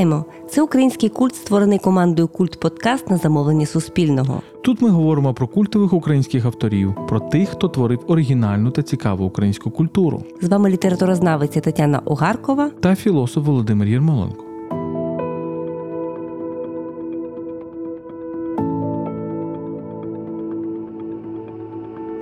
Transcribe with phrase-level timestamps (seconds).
[0.00, 0.24] Вітаємо!
[0.50, 4.42] Це український культ, створений командою Культ Подкаст на замовлення Суспільного.
[4.64, 9.70] Тут ми говоримо про культових українських авторів, про тих, хто творив оригінальну та цікаву українську
[9.70, 12.70] культуру, З вами літературознавиця Тетяна Огаркова.
[12.80, 14.44] та філософ Володимир Єрмоленко.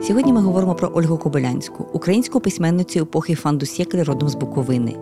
[0.08, 4.96] Сьогодні ми говоримо про Ольгу Кобилянську, українську письменницю епохи фандусєклі родом з Буковини.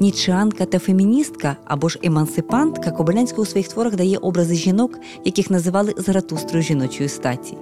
[0.00, 5.94] Нічанка та феміністка або ж емансипантка Кобилянська у своїх творах дає образи жінок, яких називали
[5.96, 7.56] заратустрою жіночої статі.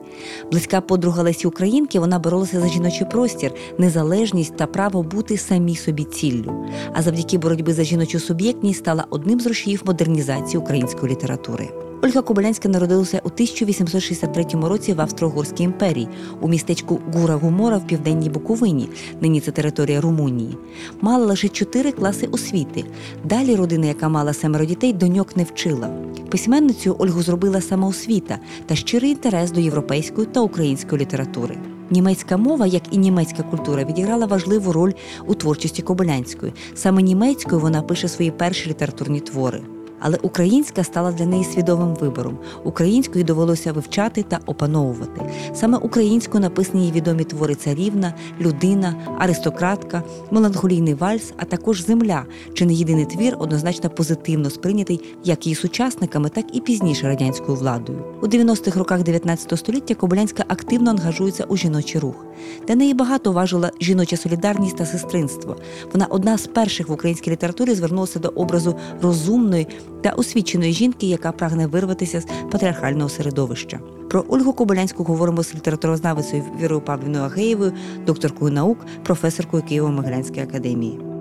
[0.51, 6.05] Близька подруга Лесі Українки вона боролася за жіночий простір, незалежність та право бути самій собі
[6.05, 6.65] ціллю.
[6.95, 11.69] А завдяки боротьбі за жіночу суб'єктність стала одним з рушіїв модернізації української літератури.
[12.03, 16.09] Ольга Кобилянська народилася у 1863 році в Австро-Угорській імперії
[16.41, 18.89] у містечку Гура Гумора в південній Буковині.
[19.21, 20.57] Нині це територія Румунії.
[21.01, 22.85] Мала лише чотири класи освіти.
[23.25, 25.91] Далі родина, яка мала семеро дітей, доньок не вчила.
[26.31, 31.59] Письменницею Ольгу зробила самоосвіта та щирий інтерес до європейської та української літератури.
[31.91, 34.93] Німецька мова, як і німецька культура, відіграла важливу роль
[35.27, 36.53] у творчості Кобилянської.
[36.75, 39.63] Саме німецькою вона пише свої перші літературні твори.
[40.01, 42.39] Але українська стала для неї свідомим вибором.
[42.65, 45.21] Українською довелося вивчати та опановувати.
[45.55, 52.67] Саме українською написані її відомі твори царівна, людина, аристократка, меланхолійний вальс, а також земля, чи
[52.67, 58.05] не єдиний твір, однозначно позитивно сприйнятий як її сучасниками, так і пізніше радянською владою.
[58.23, 62.25] У 90-х роках 19 століття Кобилянська активно ангажується у жіночий рух.
[62.69, 65.57] Для неї багато важила жіноча солідарність та сестринство.
[65.93, 69.67] Вона одна з перших в українській літературі звернулася до образу розумної
[70.03, 73.81] та освіченої жінки, яка прагне вирватися з патріархального середовища.
[74.11, 77.73] Про Ольгу Кобилянську говоримо з літературознавицею Вірою Павлівною Агеєвою,
[78.07, 81.18] докторкою наук, професоркою Києво-Могилянської академії.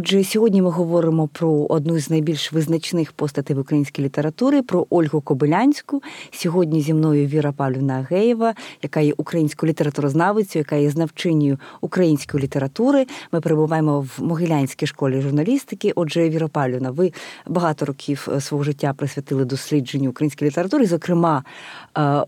[0.00, 5.20] Отже, сьогодні ми говоримо про одну з найбільш визначних постатей в українській літературі, про Ольгу
[5.20, 6.02] Кобилянську.
[6.30, 13.06] Сьогодні зі мною Віра Павлівна Агеєва, яка є українською літературознавицею, яка є знавчиною української літератури.
[13.32, 15.92] Ми перебуваємо в Могилянській школі журналістики.
[15.96, 17.12] Отже, Віра Павлівна, ви
[17.46, 21.44] багато років е, свого життя присвятили дослідженню української літератури, зокрема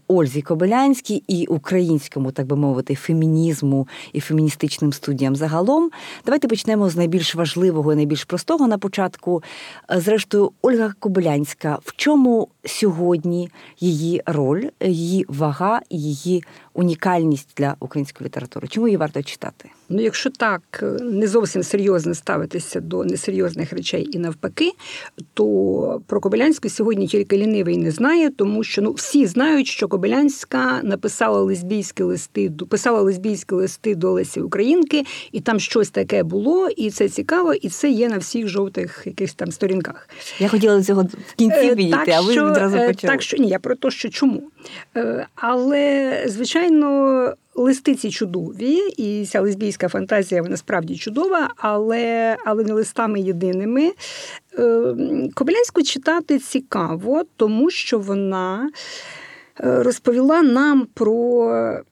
[0.09, 5.91] Ользі Кобилянській і українському, так би мовити, фемінізму і феміністичним студіям загалом.
[6.25, 9.43] Давайте почнемо з найбільш важливого і найбільш простого на початку.
[9.89, 13.51] Зрештою, Ольга Кобилянська, в чому сьогодні
[13.81, 16.45] її роль, її вага її
[16.75, 18.69] унікальність для української літератури?
[18.69, 19.69] Чому її варто читати?
[19.89, 24.73] Ну, якщо так не зовсім серйозно ставитися до несерйозних речей і навпаки,
[25.35, 30.81] то про Кобилянську сьогодні тільки лінивий не знає, тому що ну всі знають, що Кобилянська
[30.83, 36.91] написала лесбійські листи, писала лесбійські листи до Лесі Українки, і там щось таке було, і
[36.91, 40.09] це цікаво, і це є на всіх жовтих якихось там сторінках.
[40.39, 43.13] Я хотіла до цього в кінці підійти, а ви що, відразу почали.
[43.13, 44.43] Так, що ні, я про те, що чому.
[45.35, 46.62] Але, звичайно,
[47.55, 53.93] листи ці чудові, і ця лесбійська фантазія вона справді чудова, але але не листами єдиними.
[55.35, 58.71] Кобилянську читати цікаво, тому що вона
[59.59, 61.83] розповіла нам про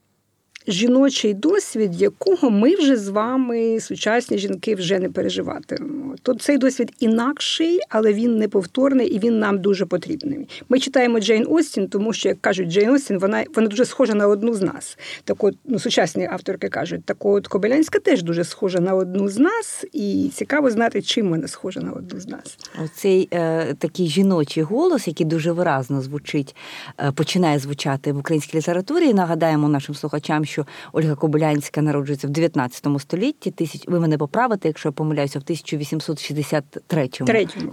[0.67, 6.15] жіночий досвід, якого ми вже з вами, сучасні жінки, вже не переживатимемо.
[6.21, 10.47] То цей досвід інакший, але він неповторний і він нам дуже потрібний.
[10.69, 14.27] Ми читаємо Джейн Остін, тому що, як кажуть, Джейн Остін, вона вона дуже схожа на
[14.27, 14.97] одну з нас.
[15.23, 19.39] Так от, ну, сучасні авторки кажуть, так от Кобилянська теж дуже схожа на одну з
[19.39, 22.57] нас, і цікаво знати, чим вона схожа на одну з нас.
[22.83, 26.55] Оцей е, такий жіночий голос, який дуже виразно звучить,
[26.99, 29.13] е, починає звучати в українській літературі.
[29.13, 33.51] Нагадаємо нашим слухачам, що Ольга Кобилянська народжується в 19 столітті.
[33.51, 37.09] Тисяч ви мене поправите, якщо я помиляюся, в 1863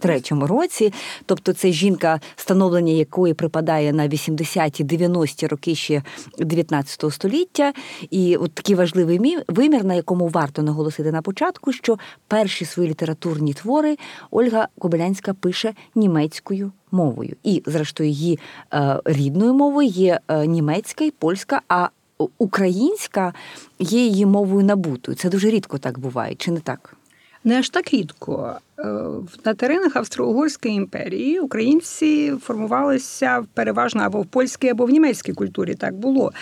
[0.01, 0.93] третьому році.
[1.27, 6.03] Тобто це жінка, становлення якої припадає на 80-90-ті роки ще
[6.39, 7.73] 19 століття.
[8.11, 11.99] І от такий важливий вимір, на якому варто наголосити на початку, що
[12.29, 13.97] перші свої літературні твори
[14.31, 16.73] Ольга Кобилянська пише німецькою.
[16.91, 18.39] Мовою і, зрештою, її
[18.75, 23.35] е, рідною мовою є е, німецька і польська, а українська
[23.79, 25.17] є її мовою набутою.
[25.17, 26.97] Це дуже рідко так буває, чи не так?
[27.45, 28.61] Не аж так рідко.
[29.45, 35.75] На теренах Австро-Угорської імперії українці формувалися переважно або в польській, або в німецькій культурі.
[35.75, 36.33] Так було.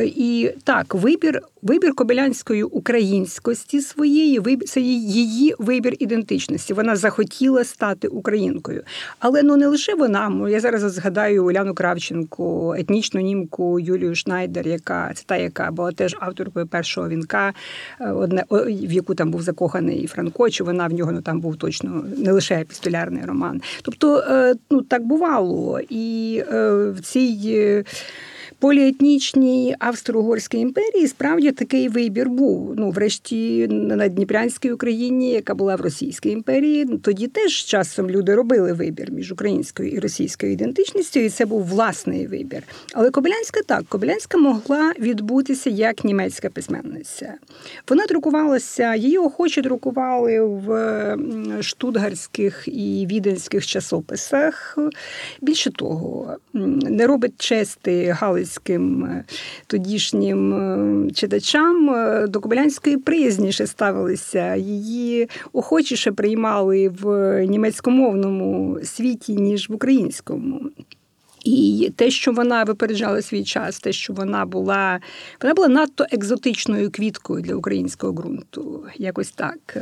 [0.00, 6.74] І так, вибір вибір кобилянської українськості своєї, це її вибір ідентичності.
[6.74, 8.82] Вона захотіла стати українкою.
[9.18, 10.48] Але ну не лише вона.
[10.48, 16.16] Я зараз згадаю Уляну Кравченко, етнічну німку Юлію Шнайдер, яка це та, яка була теж
[16.20, 17.52] авторкою першого вінка,
[18.14, 22.04] одне в яку там був закоханий Франко, чи вона в нього ну там був точно
[22.16, 23.62] не лише епістолярний роман.
[23.82, 27.84] Тобто, е, ну так бувало, і е, в цій
[28.58, 32.74] поліетнічній Австро-Угорській імперії справді такий вибір був.
[32.76, 38.72] Ну, врешті, на Дніпрянській Україні, яка була в Російській імперії, тоді теж часом люди робили
[38.72, 42.62] вибір між українською і російською ідентичністю, і це був власний вибір.
[42.92, 47.34] Але Кобилянська так, Кобилянська могла відбутися як німецька письменниця.
[47.88, 51.16] Вона друкувалася, її охоче друкували в
[51.60, 54.78] штутгарських і віденських часописах.
[55.40, 59.24] Більше того, не робить чести Галиць українським е,
[59.66, 69.68] тодішнім е, читачам е, до Кобилянської приязніше ставилися, її охочіше приймали в німецькомовному світі, ніж
[69.68, 70.60] в українському.
[71.44, 75.00] І те, що вона випереджала свій час, те, що вона була
[75.42, 79.76] вона була надто екзотичною квіткою для українського ґрунту, якось так.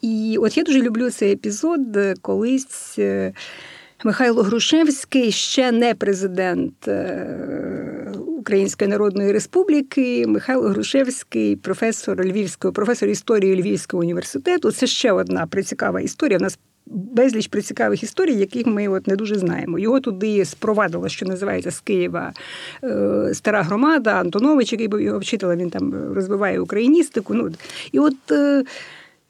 [0.00, 1.80] І от я дуже люблю цей епізод,
[2.20, 2.98] колись
[4.04, 10.26] Михайло Грушевський ще не президент е, Української Народної Республіки.
[10.26, 14.72] Михайло Грушевський, професор Львівського, професор історії Львівського університету.
[14.72, 16.38] Це ще одна прицікава історія.
[16.38, 19.78] У нас безліч прицікавих історій, яких ми от не дуже знаємо.
[19.78, 22.32] Його туди спровадила, що називається з Києва
[22.84, 27.34] е, стара громада, Антонович, який був його вчителем, він там розвиває україністику.
[27.34, 27.50] Ну,
[27.92, 28.14] І от.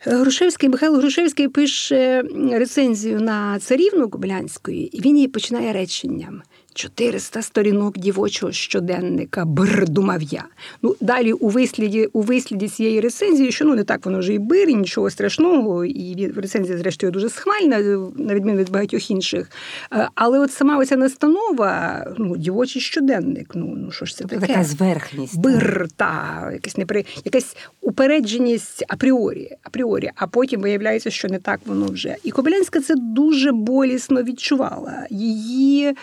[0.00, 2.22] Грушевський Михайло Грушевський пише
[2.52, 6.42] рецензію на царівну Кобилянської, і він її починає реченням.
[6.74, 10.44] 400 сторінок дівочого щоденника, бр, думав я.
[10.82, 14.38] Ну, Далі у висліді у висліді цієї рецензії, що ну не так воно вже і
[14.38, 17.78] бир, і нічого страшного, і рецензія, зрештою, дуже схвальна,
[18.16, 19.50] на відміну від багатьох інших.
[19.92, 24.40] Е, але от сама оця настанова, ну, дівочий щоденник, ну ну що ж це тобто
[24.40, 24.52] таке?
[24.52, 25.38] Така зверхність.
[25.38, 27.04] Бир, та, якась непри...
[27.24, 32.16] якась упередженість апріорі, апріорі, а потім виявляється, що не так воно вже.
[32.24, 35.06] І Кобилянська це дуже болісно відчувала.
[35.10, 35.94] Її.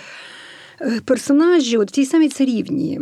[0.81, 3.01] Е, персонажі от в тій самій царівні.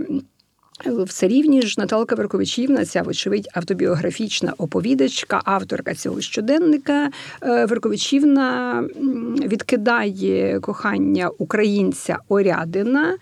[0.85, 7.09] В царівні ж Наталка Верковичівна, ця, вочевидь, автобіографічна оповідачка, авторка цього щоденника.
[7.43, 8.81] Е, Верковичівна
[9.47, 13.17] відкидає кохання українця Орядина.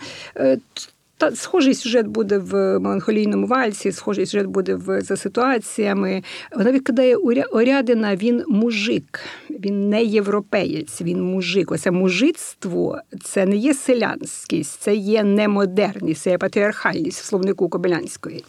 [1.21, 6.23] Е, та схожий сюжет буде в меланхолійному вальсі, схожий сюжет буде в за ситуаціями.
[6.55, 7.15] Вона відкидає
[7.51, 9.19] Орядина, він мужик,
[9.49, 11.71] він не європеєць, він мужик.
[11.71, 18.45] Оце мужицтво це не є селянськість, це є немодерність, це є патріархальність в словнику Кобилянської.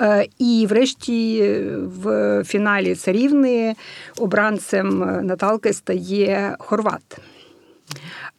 [0.00, 1.42] Е, і, врешті,
[1.78, 3.74] в фіналі царівни
[4.18, 7.20] обранцем Наталки стає Хорват.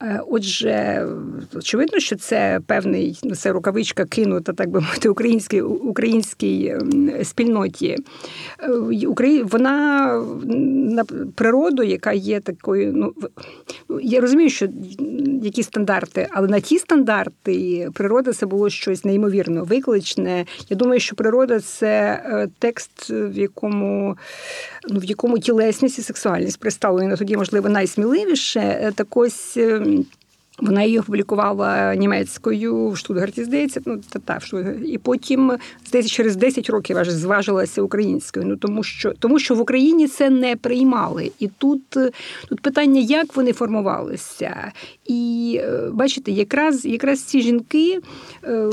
[0.02, 1.08] Е, отже,
[1.56, 7.98] очевидно, що це певний ну, це рукавичка кинута, так би мовити, українській українській ем, спільноті.
[9.20, 10.08] Е, вона
[10.46, 11.04] на
[11.36, 12.94] природу, яка є такою.
[12.96, 13.14] Ну,
[14.02, 14.68] я розумію, що
[15.42, 20.46] які стандарти, але на ті стандарти природа це було щось неймовірно викличне.
[20.70, 24.18] Я думаю, що природа це е, текст, в якому
[24.90, 28.92] ну, в якому тілесність і сексуальність представлені тоді, можливо, найсміливіше.
[28.96, 30.06] Так ось ем,
[30.60, 34.86] вона її опублікувала німецькою в Штутгарті, здається, ну та та в Штутгарті.
[34.86, 35.52] і потім
[35.86, 38.46] здається, через 10 років аж зважилася українською.
[38.46, 41.82] Ну тому що тому, що в Україні це не приймали, і тут
[42.50, 44.72] тут питання, як вони формувалися,
[45.06, 48.00] і е, бачите, якраз якраз ці жінки,
[48.44, 48.70] е,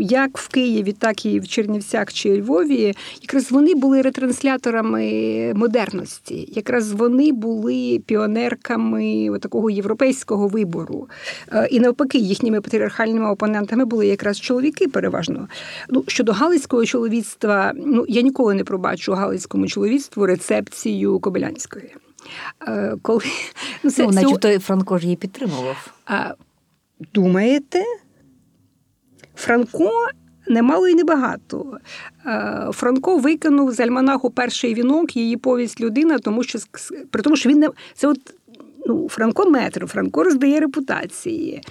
[0.00, 6.92] як в Києві, так і в Чернівцях чи Львові, якраз вони були ретрансляторами модерності, якраз
[6.92, 11.08] вони були піонерками такого європейського вибору.
[11.52, 15.48] Е, і навпаки, їхніми патріархальними опонентами були якраз чоловіки переважно.
[15.88, 21.94] Ну, Щодо Галицького чоловіцтва, ну я ніколи не пробачу Галицькому чоловіцтву рецепцію Кобилянської.
[22.68, 23.20] Е, коли
[23.82, 25.92] ну, це, ну, начебто Франко ж її підтримував.
[26.06, 26.34] А,
[27.14, 27.84] Думаєте?
[29.34, 29.90] Франко
[30.48, 31.78] немало і небагато.
[32.26, 36.58] Е, Франко викинув з альманаху перший вінок, її повість людина, тому що
[37.10, 38.34] при тому, що він не це от
[38.86, 41.62] ну, Франко метр, Франко роздає репутації.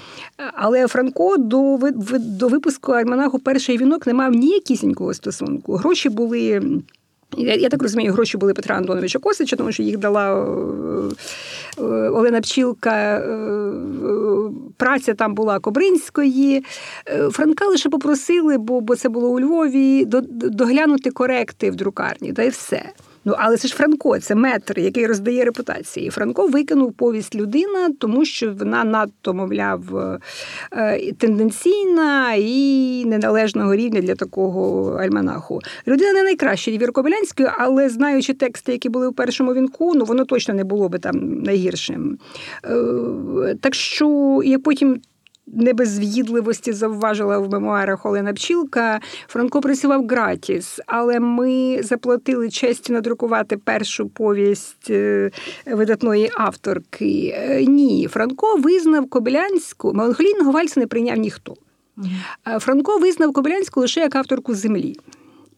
[0.53, 1.79] Але Франко до
[2.19, 5.75] до випуску альманаху перший вінок не мав ніякісінького стосунку.
[5.75, 6.61] Гроші були.
[7.37, 10.43] Я, я так розумію, гроші були Петра Антоновича Косича, тому що їх дала е,
[11.77, 13.17] е, Олена Пчілка.
[13.17, 13.71] Е,
[14.77, 16.65] праця там була Кобринської.
[17.31, 22.49] Франка лише попросили, бо бо це було у Львові, доглянути коректи в друкарні, та й
[22.49, 22.83] все.
[23.29, 26.09] Ну, але це ж Франко, це метр, який роздає репутації.
[26.09, 29.81] Франко викинув повість людина, тому що вона надто, мовляв,
[30.73, 35.59] е, тенденційна і неналежного рівня для такого альманаху.
[35.87, 40.25] Людина не найкраща Вір Кобилянської, але знаючи тексти, які були у першому вінку, ну воно
[40.25, 42.17] точно не було би там найгіршим.
[42.65, 45.01] Е, так що я потім
[45.53, 48.99] не без в'їдливості завважила в мемуарах Олена Пчілка.
[49.27, 55.31] Франко працював гратіс, але ми заплатили честь надрукувати першу повість е,
[55.65, 57.35] видатної авторки.
[57.37, 61.55] Е, ні, Франко визнав Кобилянську, меланхолійного вальсу не прийняв ніхто.
[62.59, 64.95] Франко визнав Кобилянську лише як авторку землі.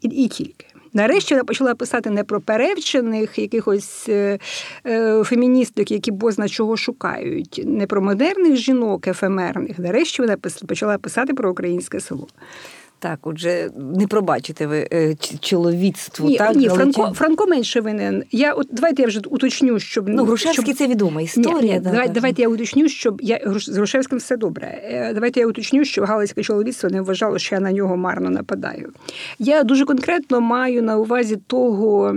[0.02, 0.66] І, і тільки.
[0.94, 4.40] Нарешті вона почала писати не про перевчених якихось е,
[4.86, 9.80] е, феміністок, які бозна чого шукають, не про модерних жінок ефемерних.
[9.80, 12.28] Нарешті вона почала писати про українське село.
[13.02, 16.28] Так, отже, не пробачите ви е, чоловіцтву.
[16.28, 16.56] Ні, так?
[16.56, 18.24] ні Франко Франко менше винен.
[18.32, 20.76] Я от давайте я вже уточню, щоб ну Грушевський щоб...
[20.76, 21.62] це відома історія.
[21.62, 24.82] Ні, ні, да, давайте, давайте я уточню, щоб я з Грушевським все добре.
[24.84, 28.94] Е, давайте я уточню, що галицьке чоловіцтво не вважало, що я на нього марно нападаю.
[29.40, 32.16] Я дуже конкретно маю на увазі того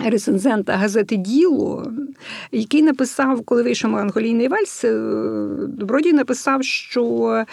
[0.00, 1.92] рецензента газети Діло,
[2.52, 4.92] який написав, коли вийшов меланхолійний вальс, е,
[5.68, 7.44] Добродій написав, що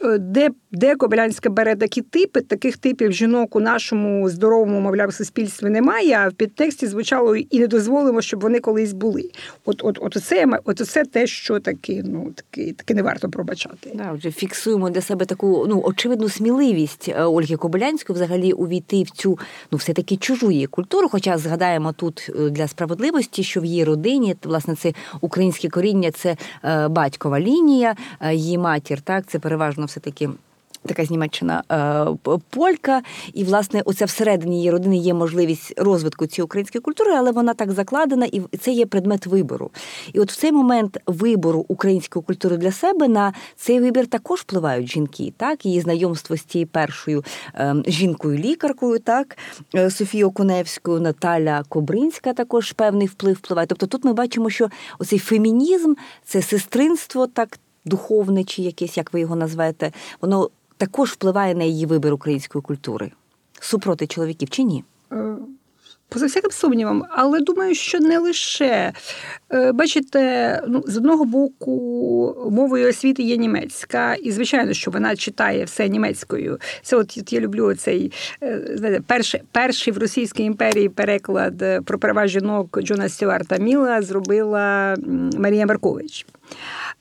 [0.00, 5.68] е, де де Кобилянська бере такі типи, таких типів жінок у нашому здоровому, мовляв, суспільстві
[5.68, 9.30] немає, а в підтексті звучало і не дозволимо, щоб вони колись були.
[9.64, 13.90] От от, от, це, от це те, що таки, ну, таки, таки не варто пробачати.
[13.94, 19.10] Да, отже, фіксуємо для себе таку ну, очевидну сміливість е, Ольги Кобилянської взагалі увійти в
[19.10, 19.38] цю
[19.72, 23.84] ну, все-таки чужу її культуру, хоча згадаємо окремо тут е, для справедливості, що в її
[23.84, 29.00] родині власне це українське коріння, це е, батькова лінія, е, її матір.
[29.00, 30.30] Так, це переважно все таки
[30.86, 33.02] така з Німеччина е, полька,
[33.34, 37.72] і власне оце всередині її родини є можливість розвитку цієї української культури, але вона так
[37.72, 39.70] закладена, і це є предмет вибору.
[40.12, 44.90] І от в цей момент вибору української культури для себе на цей вибір також впливають
[44.90, 47.24] жінки, так її знайомство з цією першою
[47.54, 49.38] е, жінкою-лікаркою, так
[49.74, 53.66] е, Софією Окуневською, Наталя Кобринська також певний вплив впливає.
[53.66, 59.20] Тобто тут ми бачимо, що оцей фемінізм, це сестринство, так духовне чи якесь, як ви
[59.20, 63.12] його назвете, воно також впливає на її вибір української культури
[63.60, 64.84] супроти чоловіків чи ні?
[66.06, 68.92] Е, поза всяким сумнівом, але думаю, що не лише.
[69.52, 75.64] Е, бачите, ну, з одного боку, мовою освіти є німецька, і, звичайно, що вона читає
[75.64, 76.58] все німецькою.
[76.82, 82.26] Це от, я люблю цей е, знаєте, перший перший в Російській імперії переклад про права
[82.26, 84.96] жінок Джона Стюарта Міла зробила
[85.38, 86.26] Марія Маркович.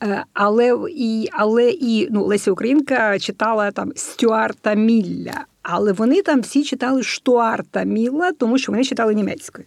[0.04, 5.46] Е, але і але і ну Леся Українка читала там Стюарта Мілля.
[5.68, 9.66] Але вони там всі читали Штуарта Міла, тому що вони читали німецькою.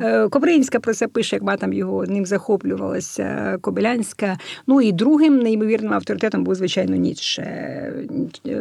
[0.00, 0.28] Mm-hmm.
[0.28, 4.38] Кобринська про це пише, як матам його ним захоплювалася Кобилянська.
[4.66, 7.92] Ну і другим неймовірним авторитетом був, звичайно, Ніцше.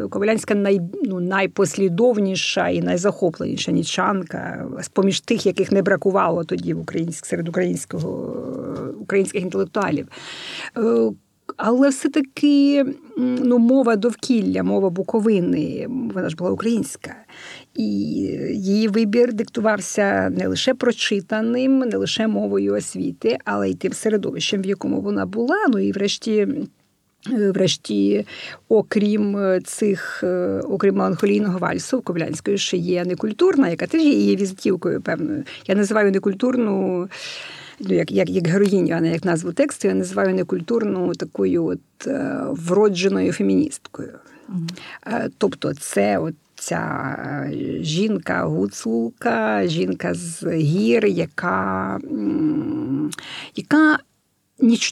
[0.09, 6.79] Кобилянська най, ну, найпослідовніша і найзахопленіша нічанка, з поміж тих, яких не бракувало тоді в
[6.79, 8.35] українськ, серед українського
[8.99, 10.07] українських інтелектуалів.
[11.49, 12.85] Е, але все-таки
[13.17, 17.15] ну, мова довкілля, мова Буковини, вона ж була українська.
[17.75, 17.83] І
[18.53, 24.65] її вибір диктувався не лише прочитаним, не лише мовою освіти, але й тим середовищем, в
[24.65, 25.57] якому вона була.
[25.69, 26.47] Ну і врешті.
[27.31, 28.25] Врешті,
[28.69, 30.23] окрім цих,
[30.63, 35.43] окрім меланхолійного вальсу, Ковлянської ще є некультурна, яка теж є її візитівкою певною.
[35.67, 37.09] Я називаю некультурну ну,
[37.79, 42.37] як як, як героїню, а не як назву тексту, я називаю некультурну такою от е,
[42.49, 44.13] вродженою феміністкою.
[44.49, 45.31] Mm-hmm.
[45.37, 47.15] Тобто, це от ця
[47.81, 51.99] жінка гуцулка, жінка з гір, яка,
[53.55, 53.99] яка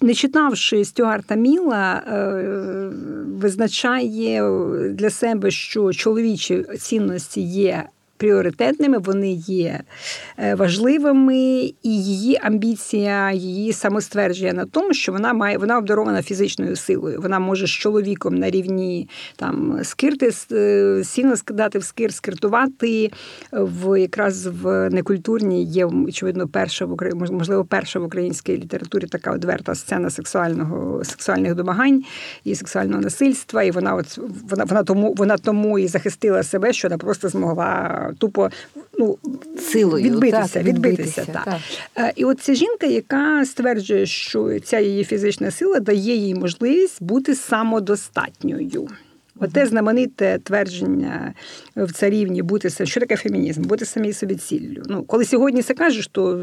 [0.01, 2.89] не читавши Стюарта Міла, е,
[3.27, 4.49] визначає
[4.89, 7.83] для себе, що чоловічі цінності є
[8.17, 9.81] пріоритетними, вони є
[10.37, 11.37] е, важливими,
[11.83, 17.21] і її амбіція, її самоствердження на тому, що вона має вона обдарована фізичною силою.
[17.21, 23.11] Вона може з чоловіком на рівні там скирти е, сіно скидати в скир, скиртувати
[23.51, 29.31] в якраз в некультурній є очевидно перша в Україні, можливо, перша в українській літературі така
[29.31, 32.03] одверта сцена сексуального сексуальних домагань
[32.43, 33.63] і сексуального насильства.
[33.63, 34.17] І вона, от
[34.49, 38.49] вона, вона тому вона тому і захистила себе, що вона просто змогла тупо
[38.99, 39.17] ну,
[39.59, 40.53] Силою, відбитися.
[40.53, 41.45] так, відбитися, відбитися, так.
[41.45, 41.59] так.
[41.97, 47.03] Е, І от ця жінка, яка стверджує, що ця її фізична сила дає їй можливість
[47.03, 48.87] бути самодостатньою.
[49.39, 51.33] Оте знамените твердження
[51.75, 54.83] в царівні бути що таке фемінізм, бути самій собі ціллю.
[54.85, 56.41] Ну, коли сьогодні це кажеш, то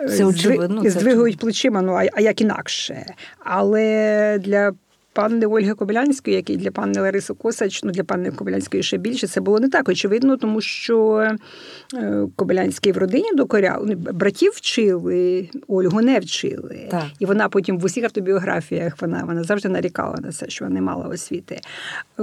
[0.00, 3.06] е, Це здвигують плечима, ну а як інакше.
[3.38, 4.72] Але для
[5.16, 9.26] панни Ольги Кобилянської, як і для панни Лариси Косач, ну для панни Кобилянської ще більше,
[9.26, 11.26] це було не так очевидно, тому що
[11.94, 16.88] е, Кобилянський в родині докоряв, ну, братів вчили, Ольгу не вчили.
[16.90, 17.04] Так.
[17.18, 20.80] І вона потім в усіх автобіографіях вона, вона завжди нарікала на це, що вона не
[20.80, 21.60] мала освіти.
[22.20, 22.22] Е,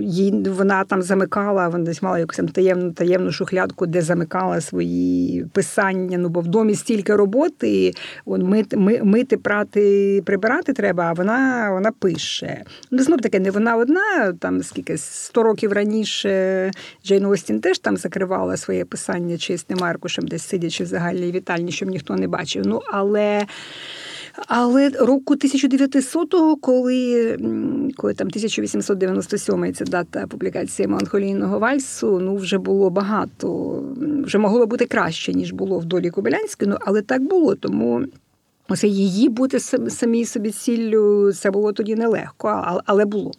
[0.00, 5.46] Їй, вона там замикала, вона десь мала якусь там таємну, таємну шухлядку, де замикала свої
[5.52, 6.18] писання.
[6.18, 7.92] Ну, бо в домі стільки роботи,
[8.24, 12.64] от, мити, мити, прати, прибирати треба, а вона, вона пише.
[12.90, 16.70] Ну, знов таки, не вона одна, там скільки 100 років раніше
[17.04, 21.88] Джейн Остін теж там закривала своє писання чистим аркушем, десь сидячи в загальній вітальні, щоб
[21.88, 22.66] ніхто не бачив.
[22.66, 23.46] Ну, але.
[24.46, 27.36] Але року 1900-го, коли,
[27.96, 33.82] коли там 1897 це дата публікації меланхолійного вальсу, ну вже було багато,
[34.24, 37.54] вже могло бути краще, ніж було в долі Кобилянської, ну але так було.
[37.54, 38.04] Тому
[38.68, 43.32] оце її бути сам- самій собі ціллю, це було тоді нелегко, але було.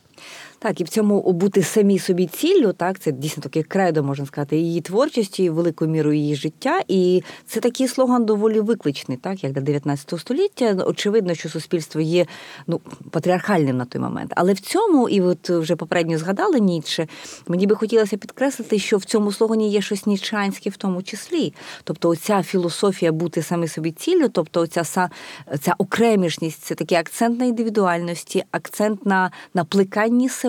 [0.60, 4.58] Так, і в цьому бути самі собі ціллю, так, це дійсно таке кредо, можна сказати,
[4.58, 6.82] її творчості, і великою мірою її життя.
[6.88, 10.84] І це такий слоган доволі викличний, так, як для 19 століття.
[10.88, 12.26] Очевидно, що суспільство є
[12.68, 14.34] ну, патріархальним на той момент.
[14.36, 17.08] Але в цьому, і от вже попередньо згадали Ніцше,
[17.48, 21.54] мені би хотілося підкреслити, що в цьому слогані є щось нічанське в тому числі.
[21.84, 25.10] Тобто, оця філософія бути самі собі ціллю, тобто оця
[25.62, 30.49] ця окремішність, це такий акцент на індивідуальності, акцент на, на плеканні себе,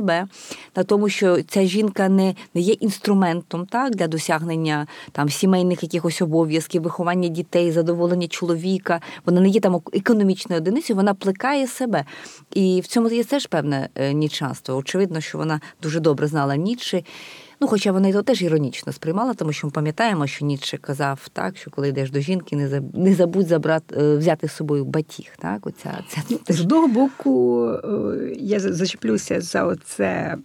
[0.76, 6.22] на тому, що ця жінка не, не є інструментом так, для досягнення там сімейних якихось
[6.22, 9.00] обов'язків, виховання дітей, задоволення чоловіка.
[9.26, 12.04] Вона не є там економічною одиницею, вона плекає себе.
[12.54, 14.76] І в цьому є теж певне е, нічанство.
[14.76, 17.02] Очевидно, що вона дуже добре знала Ніцше.
[17.62, 21.56] Ну, хоча вона його теж іронічно сприймала, тому що ми пам'ятаємо, що Ніцше казав так,
[21.56, 25.26] що коли йдеш до жінки, не заб- не забудь забрати е, взяти з собою батіг.
[25.38, 30.36] Так, оця ця Ну, З одного боку, е, я зачеплюся за оце е,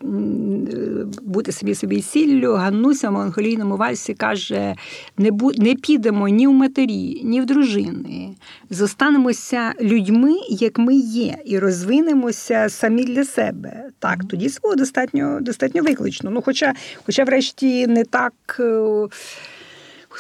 [1.22, 2.54] бути собі собі ціллю.
[2.54, 4.76] Ганнуся в меланхолійному вальсі каже:
[5.18, 8.36] не, бу, не підемо ні в матері, ні в дружини.
[8.70, 13.90] Зостанемося людьми, як ми є, і розвинемося самі для себе.
[14.00, 16.30] Так, тоді це було достатньо, достатньо виклично.
[16.32, 16.74] Ну, хоча,
[17.06, 18.34] хоча, врешті, не так.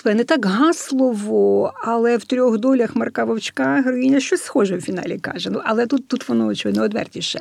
[0.05, 5.49] Не так гаслово, але в трьох долях Марка Вовчка героїня щось схоже в фіналі каже.
[5.49, 7.39] Ну, але тут, тут воно очевидно одвертіше.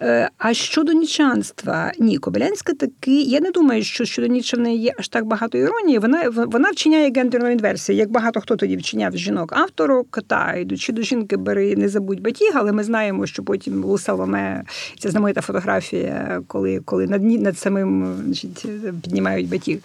[0.00, 3.22] Е, а щодо нічанства, ні, Кобилянська таки.
[3.22, 5.98] Я не думаю, що щодо Ніцше в є аж так багато іронії.
[5.98, 11.02] Вона вона вчиняє гендерну інверсію, як багато хто тоді вчиняв жінок авторок, та йдучи до
[11.02, 14.64] жінки, бери, не забудь батіг, але ми знаємо, що потім у Саломе
[14.98, 18.66] ця знаменита фотографія, коли, коли над, над самим значить,
[19.02, 19.78] піднімають батіг.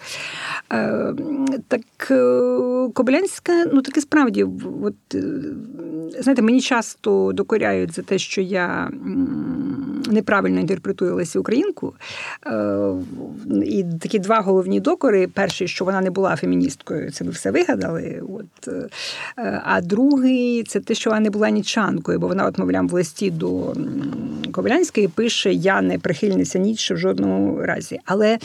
[0.72, 1.14] Е,
[1.68, 2.11] так
[2.94, 4.46] Кобилянська, ну таки справді,
[4.82, 5.22] от, е,
[6.20, 8.90] знаєте, мені часто докоряють за те, що я
[10.12, 11.94] неправильно інтерпретую Лесі Українку.
[12.46, 12.92] Е,
[13.66, 15.28] І такі два головні докори.
[15.28, 18.22] Перший, що вона не була феміністкою, це ми все вигадали.
[18.28, 18.68] От.
[18.68, 22.92] е, А другий це те, що вона не була нічанкою, бо вона, от, мовляв, в
[22.92, 23.74] листі до
[24.52, 28.00] Кобилянської пише: Я не прихильниця Ніцше в жодному разі.
[28.04, 28.38] Але е,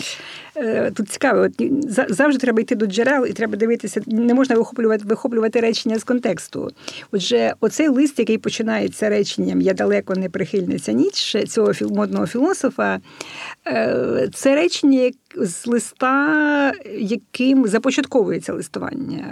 [0.96, 1.52] тут цікаво, от,
[1.92, 6.04] за- завжди треба йти до джерел і треба дивитися, не можна вихоплювати, вихоплювати речення з
[6.04, 6.72] контексту.
[7.12, 13.00] Отже, оцей лист, який починається реченням Я далеко не прихильниця ніч цього модного філософа,
[13.68, 19.26] е, це речення з листа, яким започатковується листування.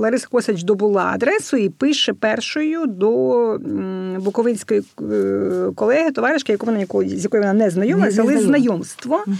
[0.00, 3.58] Лариса Косач добула адресу і пише першою до
[4.20, 4.82] буковинської
[5.12, 9.24] е, колеги, товаришки, яку вона з якою вона не знайома, взяли знайомство.
[9.26, 9.36] Угу.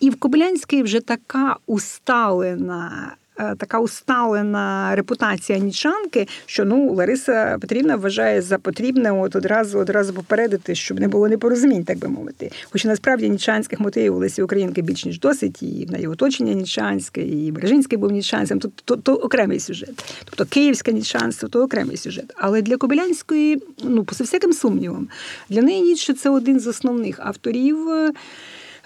[0.00, 3.16] І в Кобилянській вже така усталена.
[3.38, 10.14] Е, Така усталена репутація нічанки, що ну Лариса Петрівна вважає за потрібне от одразу одразу
[10.14, 12.50] попередити, щоб не було непорозумінь, так би мовити.
[12.70, 17.22] Хоча насправді нічанських мотивів у Лесі Українки більш ніж досить, і в неї оточення нічанське,
[17.22, 20.04] і Бережинський був нічанцем, то, то, то окремий сюжет.
[20.24, 22.32] Тобто київське нічанство, то окремий сюжет.
[22.36, 25.08] Але для Кобилянської, ну, поза всяким сумнівом,
[25.48, 27.88] для неї Ніцше це один з основних авторів.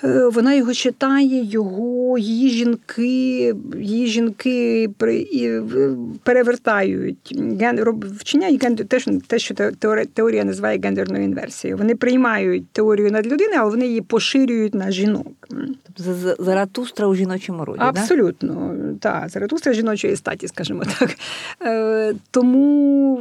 [0.05, 4.91] Е, Е, вона його читає, його її жінки, її жінки
[6.23, 7.37] перевертають
[8.17, 9.55] вчиняють ген, те, що, те, що
[10.15, 11.79] теорія називає гендерною інверсією.
[11.79, 15.49] Вони приймають теорію над людини, але вони її поширюють на жінок.
[15.97, 17.81] Тобто Заратустра у жіночому роді.
[17.83, 19.29] Абсолютно, так?
[19.29, 21.17] Заратустра жіночої статі, скажімо так.
[21.63, 23.21] Е, тому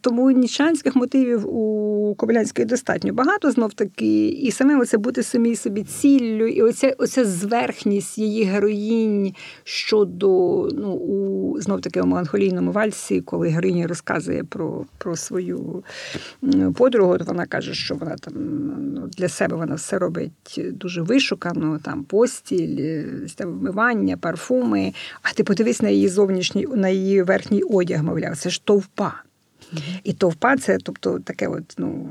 [0.00, 5.84] тому нічанських мотивів у Кобилянської достатньо багато знов таки, і саме оце бути самій собі
[6.18, 10.28] ціллю, і оця, оця зверхність її героїнь щодо
[10.72, 15.84] ну, у знов таки у меланхолійному вальсі, коли героїня розказує про про свою
[16.74, 18.34] подругу, то вона каже, що вона там
[18.94, 24.92] ну, для себе вона все робить дуже вишукано, там постіль, е, вмивання, парфуми.
[25.22, 29.22] А ти подивись на її зовнішній, на її верхній одяг, мовляв, це ж товпа.
[30.04, 32.08] І товпа це, тобто, таке, от, ну,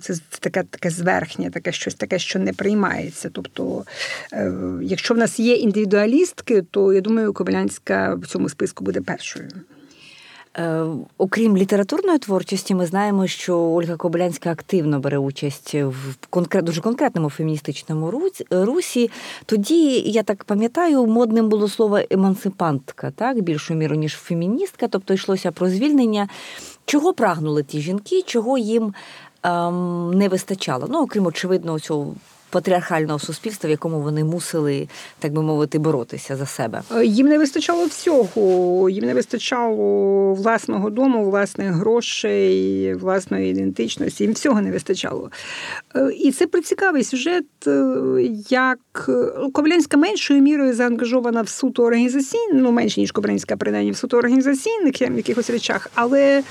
[0.00, 3.30] це таке таке зверхнє, таке щось таке, що не приймається.
[3.32, 3.84] Тобто,
[4.32, 9.48] е, якщо в нас є індивідуалістки, то я думаю, Кобилянська в цьому списку буде першою.
[10.58, 10.84] Е,
[11.18, 17.30] окрім літературної творчості, ми знаємо, що Ольга Кобилянська активно бере участь в конкрет, дуже конкретному
[17.30, 19.10] феміністичному русі.
[19.46, 25.52] Тоді, я так пам'ятаю, модним було слово емансипантка, так, більшою мірою, ніж феміністка, тобто йшлося
[25.52, 26.28] про звільнення.
[26.88, 28.94] Чого прагнули ті жінки, чого їм
[29.42, 30.86] ем, не вистачало?
[30.90, 32.14] Ну, окрім очевидно, цього
[32.50, 36.82] патріархального суспільства, в якому вони мусили, так би мовити, боротися за себе.
[36.96, 38.90] Е, їм не вистачало всього.
[38.90, 44.24] Їм не вистачало власного дому, власних грошей, власної ідентичності.
[44.24, 45.30] Їм всього не вистачало.
[45.96, 47.94] Е, і це прицікавий сюжет, е,
[48.50, 49.10] як
[49.52, 55.00] Ковалянська меншою мірою заангажована в суто організаційну, ну менше ніж Кобилянська, принаймні в суто організаційних
[55.00, 56.42] якихось речах, але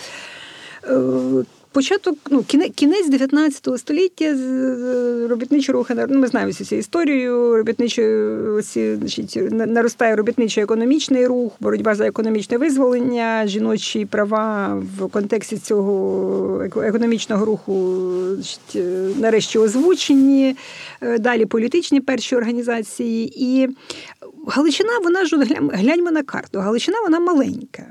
[1.71, 2.43] початок, ну
[2.75, 4.36] кінець 19 століття
[5.30, 7.58] робітничі рухи ну, ми знаємо всю цю історію.
[7.58, 8.03] Робітничі
[8.58, 17.45] оці, значить, наростає робітничо-економічний рух, боротьба за економічне визволення, жіночі права в контексті цього економічного
[17.45, 18.75] руху значить,
[19.19, 20.56] нарешті озвучені.
[21.01, 23.34] Е, далі політичні перші організації.
[23.36, 23.69] І
[24.47, 25.38] Галичина, вона ж
[25.73, 26.60] гляньмо на карту.
[26.60, 27.84] Галичина вона маленька.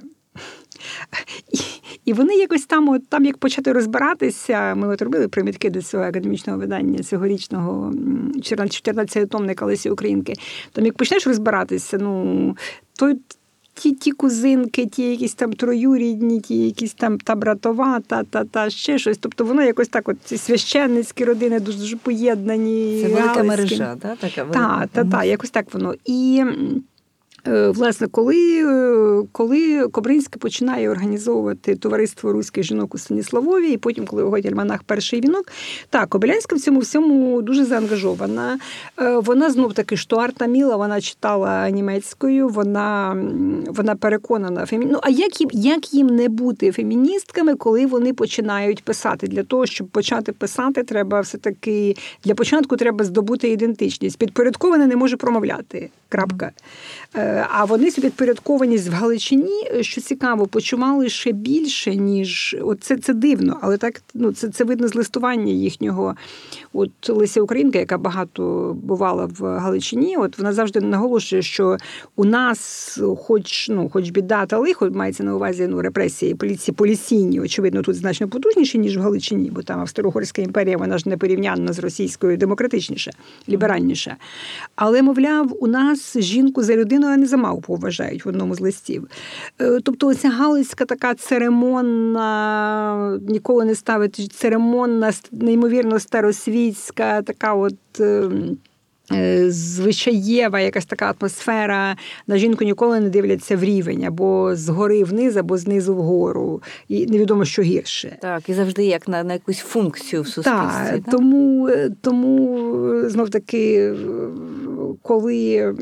[2.07, 6.05] І вони якось там, от, там як почати розбиратися, ми от робили примітки до цього
[6.05, 7.93] академічного видання цьогорічного
[8.43, 10.35] 14 томника Лесі Українки.
[10.73, 12.57] Там як почнеш розбиратися, ну
[12.99, 13.15] то.
[13.79, 18.71] Ті ті кузинки, ті якісь там троюрідні, ті якісь там та братова, та та та
[18.71, 19.19] ще щось.
[19.19, 23.03] Тобто воно якось так, от ці священницькі родини дуже дуже поєднані.
[23.03, 24.17] Це велика мережа, да?
[24.17, 24.79] така велика.
[24.81, 25.95] Так, та, та, якось так воно.
[26.05, 26.45] І
[27.47, 34.23] власне, коли е, коли Кобринський починає організовувати товариство руських жінок у Станіславові, і потім, коли
[34.23, 35.47] виходить альманах перший вінок,
[35.91, 38.59] так, Кобилянська в цьому всьому дуже заангажована.
[39.01, 43.17] Е, вона знов таки Штуарта Міла, вона читала німецькою, вона
[43.69, 44.87] вона переконана фемі...
[44.91, 49.27] Ну, А як їм як їм не бути феміністками, коли вони починають писати?
[49.27, 54.19] Для того, щоб почати писати, треба все-таки для початку треба здобути ідентичність.
[54.19, 55.91] Підпорядковане не може промовляти.
[56.09, 56.51] Крапка.
[57.51, 62.97] А вони цю підпорядкованість в Галичині, е, що цікаво, почували ще більше, ніж от це,
[62.97, 66.15] це дивно, але так ну це це видно з листування їхнього.
[66.73, 71.77] От Леся Українка, яка багато бувала в Галичині, от вона завжди наголошує, що
[72.17, 77.41] у нас, хоч ну, хоч біда та лихо, мається на увазі ну, репресії поліції поліційні,
[77.41, 81.73] очевидно, тут значно потужніші, ніж в Галичині, бо там Австро-Угорська імперія, вона ж не порівняна
[81.73, 83.11] з російською демократичніше,
[83.49, 84.17] ліберальніше.
[84.75, 88.61] Але, мовляв, у нас жінку за людину, а не за мавпу вважають в одному з
[88.61, 89.09] листів.
[89.61, 92.27] Е, тобто, оця галицька така церемонна,
[93.29, 97.75] ніколи не ставить церемонна, неймовірно старосвітська, така от.
[99.13, 101.97] Е, звичаєва якась така атмосфера.
[102.27, 106.63] На жінку ніколи не дивляться в рівень або згори вниз, або знизу вгору.
[106.89, 108.17] І невідомо, що гірше.
[108.23, 110.53] Так, і завжди як на на якусь функцію в суспільстві.
[110.53, 111.11] Так, так?
[111.11, 112.59] Тому тому
[113.09, 113.95] знов таки,
[115.03, 115.75] коли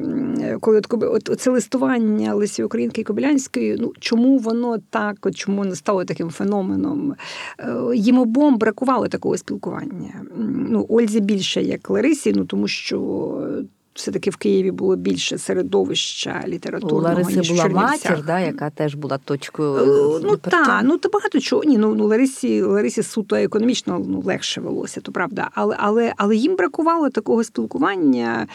[0.61, 5.59] коли от, от, це листування Лисі Українки і Кобилянської, ну чому воно так, от чому
[5.59, 7.15] воно стало таким феноменом?
[7.59, 10.23] Е, їм обом бракувало такого спілкування.
[10.69, 16.45] Ну, Ользі більше як Ларисі, ну тому що och все-таки в Києві було більше середовища
[16.47, 18.11] літературного, Лариси ніж була Чернівцях.
[18.11, 19.75] матір, да, яка теж була точкою.
[19.75, 21.65] Е, Ну так, ну то багато чого.
[21.65, 25.51] Ні, ну, ну Ларисі, Ларисі суто економічно ну, легше велося, то правда.
[25.53, 28.47] Але, але, але їм бракувало такого спілкування,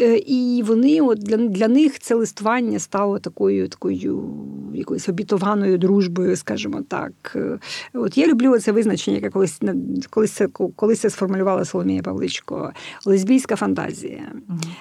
[0.00, 4.24] е, і вони от для, для них це листування стало такою такою
[4.74, 7.12] якоюсь обітованою дружбою, скажімо так.
[7.36, 7.58] Е,
[7.94, 9.60] От я люблю це визначення, яке колись
[10.10, 10.40] колись
[10.76, 12.72] колись це сформулювала Соломія Павличко.
[13.04, 14.32] Лесбійська фантазія.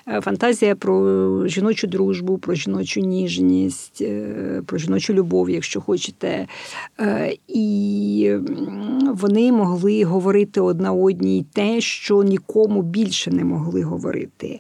[0.07, 6.47] Е, Фантазія про жіночу дружбу, про жіночу ніжність, е, про жіночу любов, якщо хочете.
[6.99, 8.31] Е, І
[9.13, 14.57] вони могли говорити одна одній те, що нікому більше не могли говорити.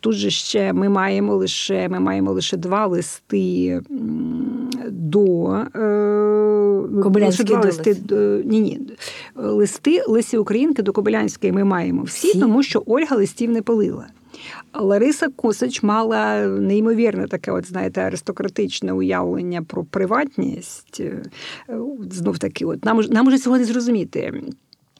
[0.00, 3.80] Тут же ще ми маємо лише ми маємо лише два листи
[4.88, 5.56] до
[7.02, 8.80] Кобилянський листи до ні, ні.
[9.34, 12.40] Листи Лесі Українки до Кобилянської ми маємо всі, Всі?
[12.40, 14.06] тому що Ольга листів не пилила.
[14.74, 21.00] Лариса Косач мала неймовірне таке, от знаєте, аристократичне уявлення про приватність.
[21.00, 21.22] Е,
[22.10, 24.42] Знов таки, от нам, нам уже цього не зрозуміти.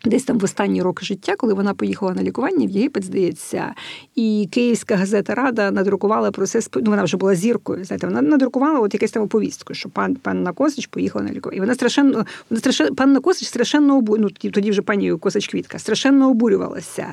[0.04, 3.74] Десь там в останні роки життя, коли вона поїхала на лікування в Єгипет, здається,
[4.14, 7.84] і Київська газета Рада надрукувала про це ну, вона вже була зіркою.
[7.84, 11.56] Знаєте, вона надрукувала от якусь там оповістку, що пан панна Косич поїхала на лікування.
[11.56, 14.16] І вона страшенно вона страшенно панна Косич страшенно обу...
[14.18, 17.06] ну, тоді- вже пані Косич Квітка страшенно обурювалася.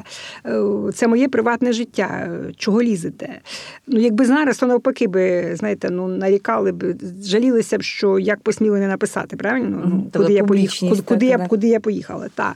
[0.45, 0.61] Е,
[0.95, 2.29] Це моє приватне життя.
[2.57, 3.41] Чого лізете?
[3.87, 8.79] Ну, якби зараз, то навпаки би, знаєте, ну нарікали б, жалілися б, що як посміли
[8.79, 9.81] не написати, правильно?
[9.85, 10.91] Ну, куди я поїхала?
[10.91, 12.27] Куди, куди, я, куди я поїхала?
[12.35, 12.55] Так.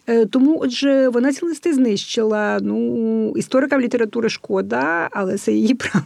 [0.29, 2.59] Тому, отже, вона ці листи знищила.
[2.61, 6.05] Ну, історикам літератури шкода, але це її право.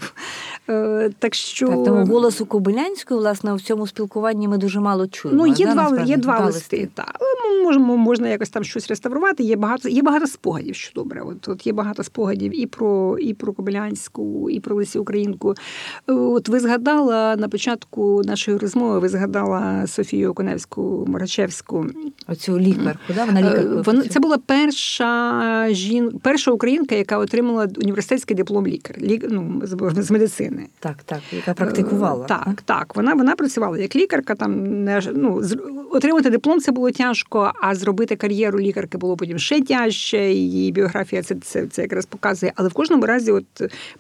[0.70, 5.46] Е, Так що Так, тому голосу Кобилянської, власне, в цьому спілкуванні ми дуже мало чуємо.
[5.46, 6.12] ну, є да, два, насправді?
[6.12, 6.90] є два листи.
[6.94, 7.06] Та.
[7.14, 9.44] Але можемо, можна якось там щось реставрувати.
[9.44, 11.22] Є багато, є багато спогадів, що добре.
[11.22, 15.54] От, от є багато спогадів і про, і про Кобилянську, і про Лисі Українку.
[16.10, 21.86] Е, От ви згадала на початку нашої розмови, ви згадала Софію Коневську Морачевську.
[22.28, 23.26] Оцю лікарку, да?
[23.26, 23.84] вона Е, лікаркою.
[23.86, 29.78] Вона це була перша жін, перша українка, яка отримала університетський диплом лікар лік, ну, з,
[30.04, 30.66] з медицини.
[30.80, 32.26] Так, так, яка практикувала.
[32.26, 32.96] Е, Так, так.
[32.96, 34.36] Вона, вона працювала як лікарка.
[34.36, 35.58] Там не ну, з-
[35.92, 40.34] отримати диплом це було тяжко, а зробити кар'єру лікарки було потім ще тяжче.
[40.34, 42.54] Її біографія це, це, це якраз показує.
[42.56, 43.46] Але в кожному разі, от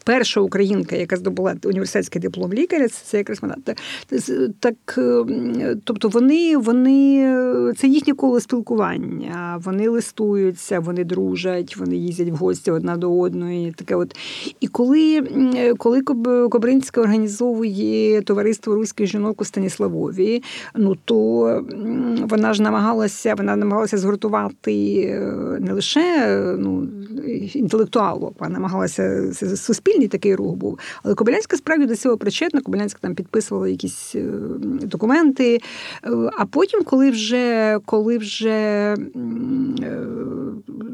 [0.03, 3.55] перша українка, яка здобула університетський диплом лікаря, це, це якраз вона.
[3.63, 3.73] Та-
[4.09, 9.61] та- Так, е, тобто вони, вони це їхнє коло спілкування.
[9.63, 13.71] Вони листуються, вони дружать, вони їздять в гості одна до одної.
[13.71, 14.15] Таке от.
[14.59, 15.21] І коли,
[15.77, 16.01] коли
[16.49, 20.43] Кобринська організовує товариство руських жінок у Станіславові,
[20.75, 21.15] ну то
[22.29, 26.87] вона ж намагалася, вона намагалася згуртувати е, не лише ну,
[27.53, 30.79] інтелектуалок, вона намагалася суспільний такий рух був.
[31.03, 32.61] Але Кобилянська справді до цього причетна.
[32.61, 34.23] Кобилянська там підписувала якісь е,
[34.81, 35.61] документи.
[36.03, 38.95] Е, А потім, коли вже коли вже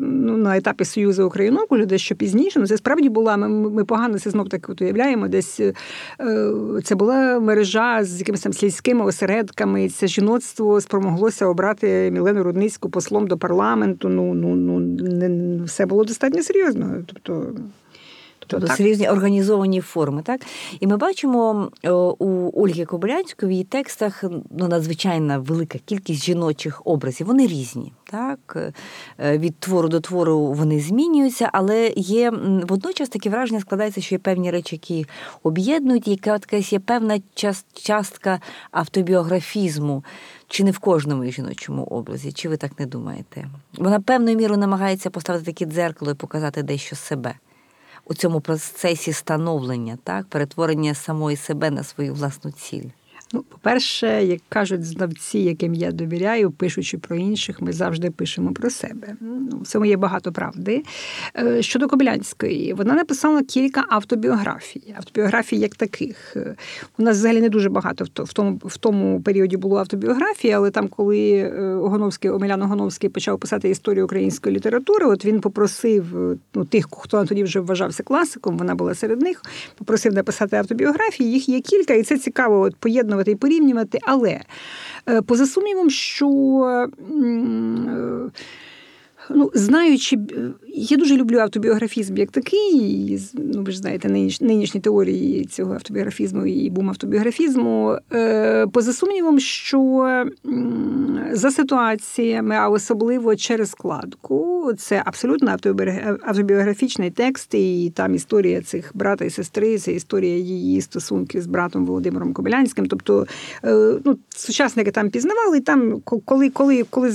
[0.09, 3.37] ну, на етапі Союзу Українок, уже дещо пізніше, ну це справді була.
[3.37, 5.27] Ми, ми погано це знов таки от уявляємо.
[5.27, 5.73] Десь е,
[6.83, 9.89] це була мережа з якимись там сільськими осередками.
[9.89, 14.09] Це жіноцтво спромоглося обрати Мілену Рудницьку послом до парламенту.
[14.09, 17.03] Ну ну ну не все було достатньо серйозно.
[17.07, 17.53] Тобто.
[18.51, 18.77] Тобто так.
[18.77, 20.41] серйозні організовані форми, так?
[20.79, 26.81] І ми бачимо е, у Ольги Кобилянської в її текстах ну, надзвичайно велика кількість жіночих
[26.85, 27.27] образів.
[27.27, 28.73] Вони різні, так?
[29.19, 32.29] Е, Від твору до твору вони змінюються, але є
[32.67, 35.05] водночас таке враження складається, що є певні речі, які
[35.43, 37.19] об'єднують, і яка якась є певна
[37.73, 38.39] частка
[38.71, 40.03] автобіографізму.
[40.47, 43.47] Чи не в кожному жіночому образі, чи ви так не думаєте?
[43.77, 47.35] Вона певною мірою намагається поставити таке дзеркало і показати дещо себе
[48.05, 52.89] у цьому процесі становлення, так, перетворення самої себе на свою власну ціль.
[53.33, 58.69] Ну, по-перше, як кажуть знавці, яким я довіряю, пишучи про інших, ми завжди пишемо про
[58.69, 59.15] себе.
[59.21, 60.83] Ну, в цьому є багато правди.
[61.37, 64.93] Е, Щодо Кобилянської, вона написала кілька автобіографій.
[64.97, 66.33] Автобіографій як таких.
[66.35, 66.55] Е,
[66.97, 70.87] У нас взагалі не дуже багато в тому, в тому періоді було автобіографій, але там,
[70.87, 76.05] коли е, Огоновський, Омелян Огоновський почав писати історію української літератури, от він попросив
[76.53, 79.41] ну, тих, хто тоді вже вважався класиком, вона була серед них,
[79.77, 81.31] попросив написати автобіографії.
[81.31, 83.99] Їх є кілька, і це цікаво от, поєднувати і порівнювати.
[84.01, 84.41] Але
[85.09, 86.27] е, поза сумнівом, що
[86.65, 86.87] е,
[89.35, 90.17] ну, знаючи,
[90.67, 93.19] я дуже люблю автобіографізм як такий.
[93.33, 97.97] Ну, ви ж знаєте, нині, нинішні теорії цього автобіографізму і бум автобіографізму.
[98.13, 99.81] Е, поза сумнівом, що
[101.31, 105.57] за ситуаціями, а особливо через складку, це абсолютно
[106.21, 111.85] автобіографічний текст, і там історія цих брата і сестри, це історія її стосунків з братом
[111.85, 112.85] Володимиром Кобилянським.
[112.85, 113.27] Тобто,
[113.63, 117.13] е, ну, сучасники там пізнавали, і там коли, коли, коли,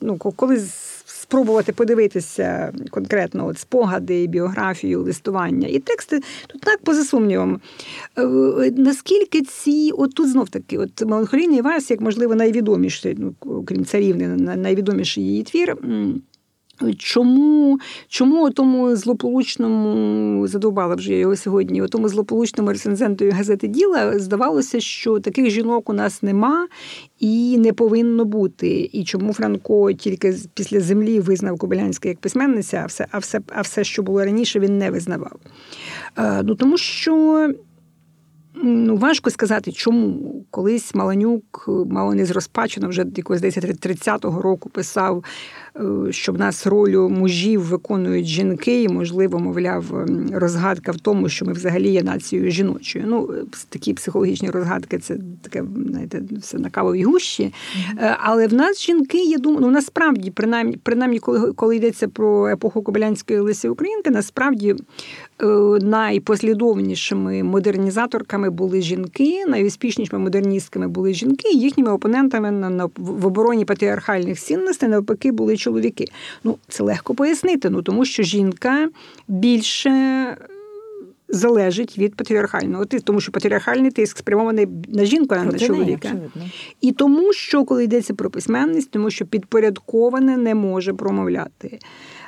[0.00, 0.60] ну, коли
[1.34, 7.60] спробувати подивитися конкретно от спогади, біографію, листування і тексти, то так, поза сумнівом.
[8.18, 8.22] Е,
[8.76, 14.28] наскільки ці, от тут знов таки, от меланхолійний вальс, як можливо, найвідоміший, ну, крім царівни,
[14.56, 15.76] найвідоміший її твір.
[16.98, 21.82] Чому чому тому злополучному задовбала вже я його сьогодні?
[21.82, 26.68] У тому злополучному рецензентові газети діла здавалося, що таких жінок у нас нема
[27.20, 28.90] і не повинно бути.
[28.92, 33.60] І чому Франко тільки після землі визнав Кобилянська як письменниця, а все, а все, а
[33.60, 35.36] все, що було раніше, він не визнавав.
[36.18, 37.48] Ну тому що.
[38.66, 45.24] Ну, важко сказати, чому колись Маланюк мало не зрозпачено вже якось десь 30-го року писав
[45.24, 45.63] Е,
[46.10, 51.44] що в нас роль мужів виконують жінки, і, можливо, мовляв, ем, розгадка в тому, що
[51.44, 53.04] ми взагалі є нацією жіночою.
[53.08, 57.42] Ну, е, такі психологічні розгадки, це таке, знаєте, все на кавовій гущі.
[57.42, 58.16] Mm-hmm.
[58.18, 62.82] Але в нас жінки, я думаю, ну насправді, принаймні, принаймні, коли коли йдеться про епоху
[62.82, 64.74] Кобилянської Лисі Українки, насправді
[65.80, 73.64] найпослідовнішими модернізаторками були жінки, найуспішнішими модерністками були жінки, і їхніми опонентами на, на в обороні
[73.64, 76.04] патріархальних цінностей навпаки були чоловіки.
[76.44, 78.88] Ну, це легко пояснити, ну тому що жінка
[79.28, 80.36] більше.
[81.28, 86.08] Залежить від патріархального тиску, тому що патріархальний тиск спрямований на жінку, а не на чоловіка.
[86.08, 86.42] Абсолютно.
[86.80, 91.78] І тому, що коли йдеться про письменність, тому що підпорядковане не може промовляти.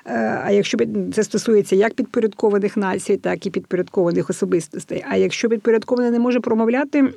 [0.07, 0.79] Е, а якщо
[1.13, 5.05] це стосується як підпорядкованих націй, так і підпорядкованих особистостей.
[5.09, 7.13] А якщо підпорядковане не може промовляти.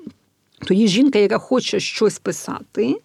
[0.65, 2.95] То є жінка, яка хоче щось писати,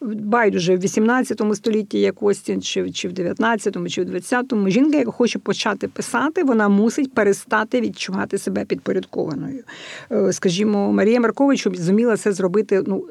[0.00, 4.68] байдуже в 18 столітті, як Остін, чи чи в 19-му, чи в 20-му.
[4.68, 9.64] Жінка, яка хоче почати писати, вона мусить перестати відчувати себе підпорядкованою.
[10.12, 13.04] Е, скажімо, Марія Маркович зуміла це зробити ну,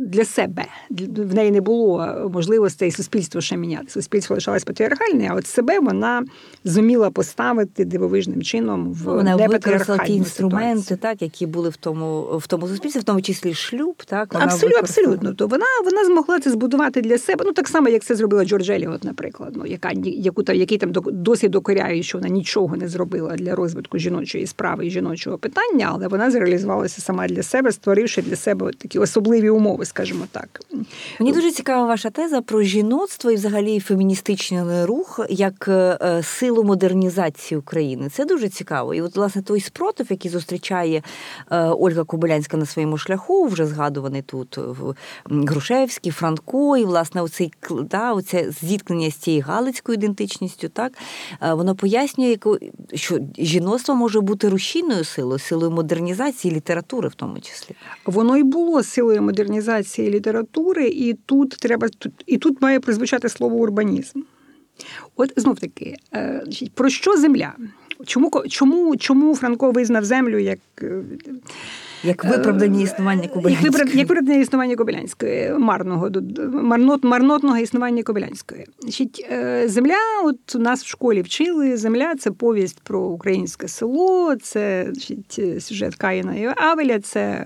[0.00, 0.64] для себе.
[0.90, 3.88] В неї не було можливостей суспільство ще міняти.
[3.88, 6.24] Суспільство лишалось патріархальне, а от себе вона
[6.64, 10.98] зуміла поставити дивовижним чином в вона використала ті інструменти, ситуацію.
[10.98, 14.44] так які були в тому в тому суспільстві, в тому числі числі шлюб, так вона
[14.44, 15.34] абсолютно абсолютно.
[15.34, 17.44] То вона вона змогла це збудувати для себе.
[17.46, 20.92] Ну так само, як це зробила Джордж Еліот, наприклад, ну яка яку там який там
[21.12, 26.08] досі докоряє, що вона нічого не зробила для розвитку жіночої справи і жіночого питання, але
[26.08, 30.60] вона зреалізувалася сама для себе, створивши для себе такі особливі умови, скажімо так.
[31.20, 37.58] Мені дуже цікава ваша теза про жіноцтво і взагалі феміністичний рух як е, силу модернізації
[37.58, 38.08] України.
[38.12, 38.94] Це дуже цікаво.
[38.94, 41.02] І от власне той спротив, який зустрічає
[41.50, 44.58] е, Ольга Кобилянська на своєму шляху вже згадуваний тут
[45.24, 50.92] Грушевський, Франко, і власне оцей да, оце зіткнення з цією галицькою ідентичністю, так
[51.42, 52.36] е, воно пояснює,
[52.94, 57.74] що жіноцтво може бути рушійною силою, силою модернізації літератури, в тому числі.
[58.06, 61.88] Воно і було силою модернізації літератури, і тут треба
[62.26, 64.20] і тут має прозвучати слово урбанізм.
[65.16, 66.42] От знов таки, е,
[66.74, 67.52] про що земля?
[68.06, 71.02] Чому чому, чому Франко визнав землю як е,
[72.04, 73.72] як виправдання існування Кобилянської.
[73.78, 76.10] Як, виправдання існування Кобилянської, марного,
[76.52, 78.66] марнот, марнотного існування Кобилянської.
[78.80, 84.36] Значить, е, Земля, от у нас в школі вчили, земля це повість про українське село,
[84.36, 87.44] це значить, сюжет Каїна і Авеля, це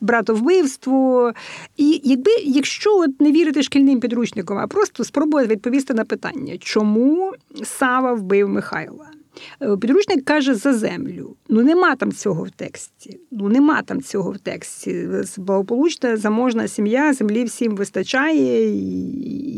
[0.00, 1.32] братовбивство.
[1.76, 7.32] І якби, якщо от не вірити шкільним підручникам, а просто спробувати відповісти на питання, чому
[7.62, 9.19] Сава вбив Михайла?
[9.62, 11.36] Е, підручник каже за землю.
[11.48, 13.20] Ну нема там цього в тексті.
[13.30, 15.08] Ну нема там цього в тексті.
[15.36, 18.70] Благополучна, заможна сім'я, землі всім вистачає,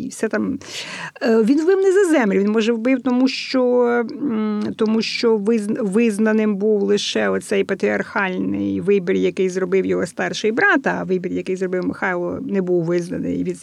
[0.05, 0.59] і все там.
[1.23, 2.41] Е, він вбив не за землю.
[2.41, 3.63] Він може вбив, тому що
[4.77, 5.37] тому що
[5.81, 11.87] визнаним був лише оцей патріархальний вибір, який зробив його старший брат, а вибір, який зробив
[11.87, 13.57] Михайло, не був визнаний.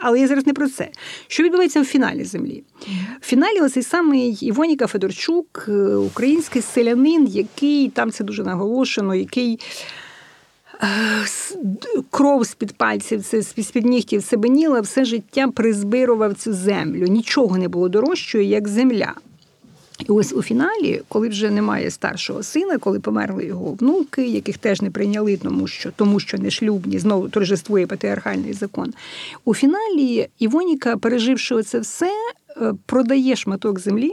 [0.00, 0.88] Але я зараз не про це.
[1.26, 2.64] Що відбувається в фіналі землі?
[3.20, 5.29] В фіналі оцей самий Івоніка Федорчук.
[5.30, 9.60] Ткачук, е, український селянин, який там це дуже наголошено, який.
[10.82, 11.26] Е,
[12.10, 13.24] кров з-під пальців,
[13.58, 17.06] з-під нігтів себеніла, все життя призбирував цю землю.
[17.06, 19.14] Нічого не було дорожчою, як земля.
[20.08, 24.82] І ось у фіналі, коли вже немає старшого сина, коли померли його внуки, яких теж
[24.82, 28.92] не прийняли, тому що тому що не шлюбні, знову торжествує патріархальний закон.
[29.44, 32.12] У фіналі Івоніка, переживши це все,
[32.56, 34.12] е, продає шматок землі.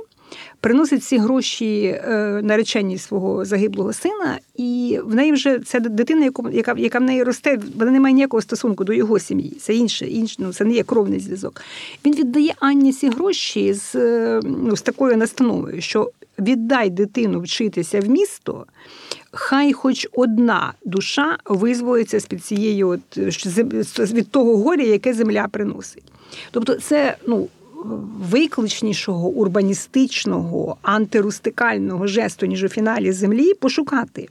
[0.59, 6.75] Приносить ці гроші е, нареченій свого загиблого сина, і в неї вже це дитина, яка,
[6.77, 9.49] яка в неї росте, вона не має ніякого стосунку до його сім'ї.
[9.49, 11.61] Це інше, інше ну, це не є кровний зв'язок.
[12.05, 17.99] Він віддає Анні ці гроші з, е, ну, з такою настановою, що віддай дитину вчитися
[17.99, 18.65] в місто,
[19.31, 23.17] хай хоч одна душа визволиться з-під цієї от,
[23.97, 26.03] від того горя, яке земля приносить.
[26.51, 27.47] Тобто, це ну.
[28.31, 34.27] Викличнішого урбаністичного антирустикального жесту, ніж у фіналі землі, пошукати.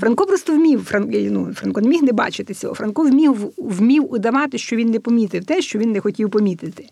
[0.00, 0.84] Франко просто вмів.
[0.84, 2.74] Франко, ну, Франко не міг не бачити цього.
[2.74, 6.88] Франко вмів вмів удавати, що він не помітив те, що він не хотів помітити.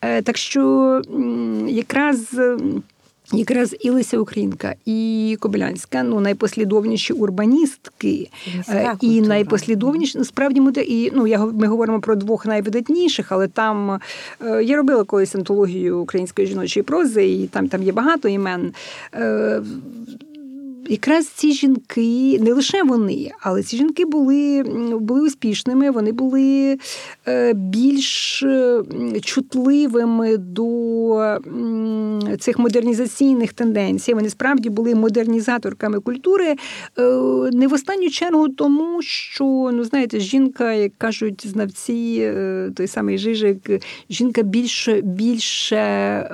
[0.00, 1.02] Е, так що
[1.68, 2.40] якраз.
[3.32, 9.28] Якраз і Леся Українка, і Кобилянська, ну найпослідовніші урбаністки, Міська е, і культура.
[9.28, 14.00] найпослідовніші насправді ми, і ну я ми говоримо про двох найвидатніших, але там
[14.40, 18.72] е, я робила колись антологію української жіночої прози, і там, там є багато імен.
[20.88, 24.62] Якраз ці жінки, не лише вони, але ці жінки були,
[25.00, 26.78] були успішними, вони були
[27.28, 28.82] е, більш е,
[29.22, 31.38] чутливими до
[32.40, 34.14] цих модернізаційних тенденцій.
[34.14, 36.56] Вони справді були модернізаторками культури.
[36.98, 37.02] е,
[37.52, 42.32] Не в останню чергу тому, що ну знаєте, жінка, як кажуть знавці,
[42.76, 43.70] той самий Жижик,
[44.10, 45.80] жінка більше, більше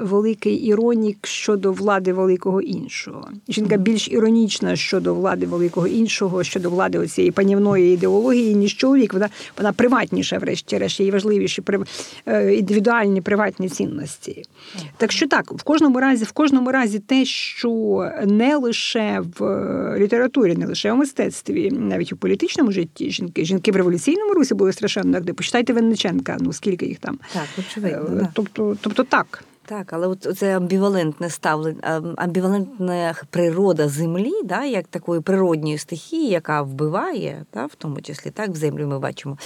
[0.03, 3.29] великий іронік щодо влади великого іншого.
[3.49, 4.36] Жінка більш іронічна
[4.75, 9.13] щодо влади великого іншого, щодо влади оцієї панівної ідеології, ніж чоловік.
[9.13, 11.63] Вона вона приватніша, врешті-решт, їй важливіші
[12.27, 14.43] е, індивідуальні приватні цінності.
[14.97, 19.99] Так що так, в кожному разі, в кожному разі, те, що не лише в е,
[19.99, 24.73] літературі, не лише в мистецтві, навіть у політичному житті жінки, жінки в революційному русі були
[24.73, 25.33] страшенно активні.
[25.33, 27.19] Почитайте Винниченка, ну скільки їх там.
[27.33, 28.21] Так, очевидно.
[28.21, 28.29] Е.
[28.35, 29.45] Тобто, тобто так.
[29.69, 36.63] Так, але от це амбівалентне ставлення, амбівалентна природа землі, да, як такої природньої стихії, яка
[36.63, 39.39] вбиває, да, в тому числі так, в землю ми бачимо.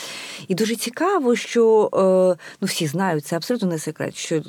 [0.48, 4.42] І дуже цікаво, що е, ну, всі знають, це абсолютно не секрет, що е,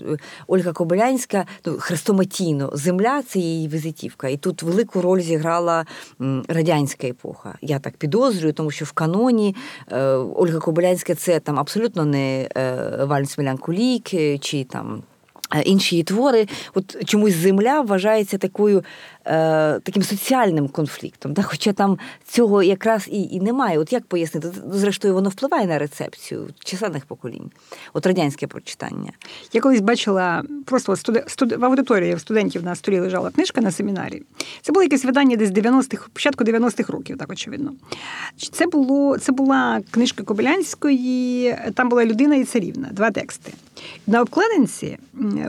[0.47, 4.27] Ольга Кобилянська, ну, хрестоматійно, земля це її візитівка.
[4.27, 5.85] І тут велику роль зіграла
[6.47, 7.57] радянська епоха.
[7.61, 9.55] Я так підозрюю, тому що в каноні
[9.91, 12.49] е, Ольга Кобилянська це там абсолютно не
[13.07, 15.03] Вальс Мелянкулік е, чи там.
[15.55, 18.83] Е, Інші її твори, от чомусь земля вважається такою,
[19.83, 21.33] таким соціальним конфліктом.
[21.33, 21.41] Да?
[21.41, 21.97] Хоча там
[22.27, 23.79] цього якраз і, і немає.
[23.79, 24.51] От як пояснити?
[24.71, 27.51] Зрештою, воно впливає на рецепцію численних поколінь.
[27.93, 29.11] От радянське прочитання.
[29.53, 31.23] Я колись бачила просто студ...
[31.27, 31.51] студ...
[31.51, 34.23] в аудиторії студентів на столі лежала книжка на семінарі.
[34.61, 37.73] Це було якесь видання десь 90-х, початку 90-х років, так очевидно.
[38.51, 43.53] Це було це була книжка Кобилянської, там була людина і царівна, два тексти.
[44.07, 44.97] На обкладинці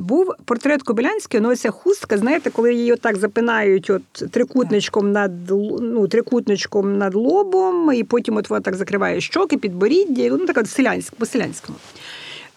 [0.01, 3.17] був портрет Кобилянської, ну оця хустка, знаєте, коли її отак
[3.63, 5.51] запинають от трикутничком над
[5.81, 10.65] ну, трикутничком над лобом, і потім от вона так закриває щоки, підборіддя, і, ну така
[10.65, 11.79] селянська, по-селянському.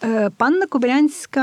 [0.04, 1.42] Е, Панна Кобилянська,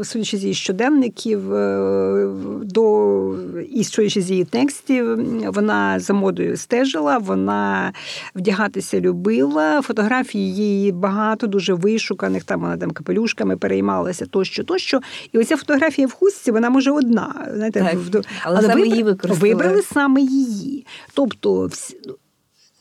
[0.00, 2.28] е, судячи з її щоденників, е,
[2.62, 3.34] до
[3.72, 5.06] і судячи з її текстів,
[5.52, 7.92] вона за модою стежила, вона
[8.34, 9.82] вдягатися любила.
[9.82, 12.44] Фотографії її багато, дуже вишуканих.
[12.44, 15.00] Там вона там капелюшками переймалася тощо, тощо.
[15.32, 17.46] І оця фотографія в хустці, вона може одна.
[17.54, 19.50] Знаєте, Так, в- але саме вибра- її використали.
[19.54, 20.86] вибрали саме її.
[21.14, 21.96] Тобто, всі-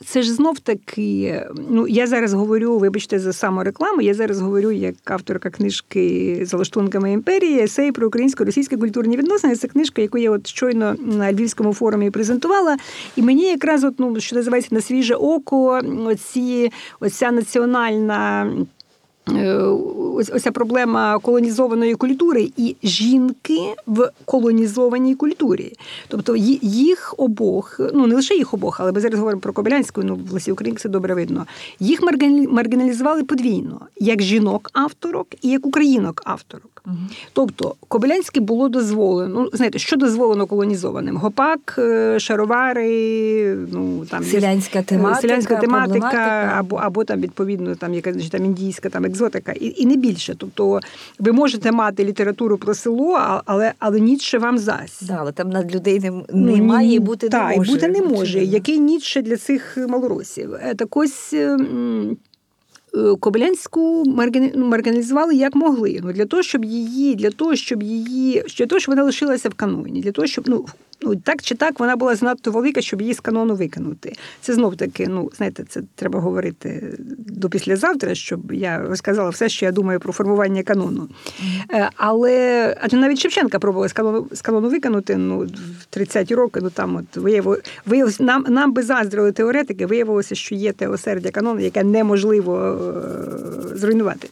[0.05, 1.41] це ж знов таки.
[1.69, 4.01] Ну я зараз говорю, вибачте, за саморекламу.
[4.01, 9.55] Я зараз говорю як авторка книжки за лаштунками імперії, есей про українсько-російські культурні відносини.
[9.55, 12.77] Це книжка, яку я от щойно на львівському форумі презентувала.
[13.15, 18.51] І мені якраз, от, ну що називається на свіже око, оці, оця національна.
[19.29, 19.57] Е,
[20.17, 25.73] Ось оця проблема колонізованої культури і жінки в колонізованій культурі.
[26.07, 30.19] Тобто їх обох, ну не лише їх обох, але ми зараз говоримо про Кобилянську, ну
[30.29, 31.45] в Лесі Українки це добре видно.
[31.79, 36.74] Їх маргіналі- маргіналізували подвійно, як жінок-авторок і як українок-авторок.
[37.33, 39.39] Тобто Кобилянське було дозволено.
[39.43, 41.17] Ну, знаєте, що дозволено колонізованим?
[41.17, 48.13] Гопак, е, шаровари, ну там Селянська тематика, селянська тематика, або, або там відповідно там якась
[48.13, 50.35] значить, там індійська там екзотика, і, і не більше.
[50.37, 50.79] Тобто
[51.19, 55.01] ви можете мати літературу про село, але, але Ніцше вам зась.
[55.01, 57.71] Да, але там над людей не, Ну, має і бути та, не може.
[57.71, 58.43] і бути не може.
[58.43, 60.53] Який Ніцше для цих малоросів?
[60.53, 61.33] Е, Так ось.
[62.95, 64.03] Е, Кобилянську
[64.55, 65.99] ну, маргіналізували як могли.
[66.03, 69.53] Ну, для того, щоб її, для того, щоб її, для того, щоб вона лишилася в
[69.53, 70.65] каноні, для того, щоб ну,
[71.01, 74.15] Ну так чи так вона була занадто велика, щоб її з канону викинути.
[74.41, 79.65] Це знов таки, ну знаєте, це треба говорити до післязавтра, щоб я розказала все, що
[79.65, 81.01] я думаю про формування канону.
[81.01, 81.89] Mm-hmm.
[81.95, 86.59] Але адже навіть Шевченка пробувала з канону з канону викинути ну, в 30-ті роки.
[86.63, 91.31] Ну там от виявилося, виявилось, нам нам би заздрили теоретики, виявилося, що є те осердя
[91.31, 92.57] канону, яке неможливо
[93.73, 94.29] е, зруйнувати.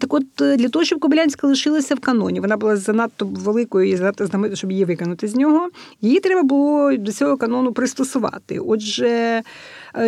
[0.00, 4.26] Так от для того, щоб Кобилянська лишилася в каноні, вона була занадто великою і занадто
[4.26, 5.68] знаменитою, щоб її викинути з нього.
[6.00, 8.58] Її треба було до цього канону пристосувати.
[8.58, 9.42] Отже, е,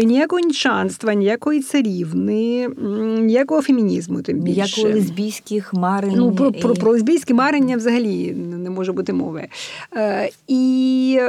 [0.03, 2.69] ніякого нічанства, ніякої царівни,
[3.21, 4.23] ніякого фемінізму.
[4.23, 4.61] Тим більше.
[4.61, 6.13] Ніякого лесбійських марень.
[6.17, 9.49] Ну, про, про, про лесбійські марення взагалі не може бути мови.
[9.97, 11.21] Е, І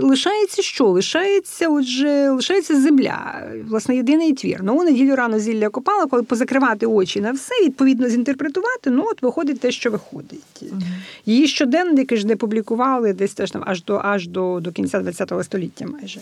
[0.00, 0.86] лишається що?
[0.86, 4.60] Лишається, отже, лишається земля, власне, єдиний твір.
[4.62, 9.60] Ну, неділю рано зілля копала, коли позакривати очі на все, відповідно зінтерпретувати, ну от виходить
[9.60, 10.62] те, що виходить.
[11.26, 15.44] Її щоденники ж не публікували десь теж там аж до аж до, до кінця ХХ
[15.44, 16.20] століття майже.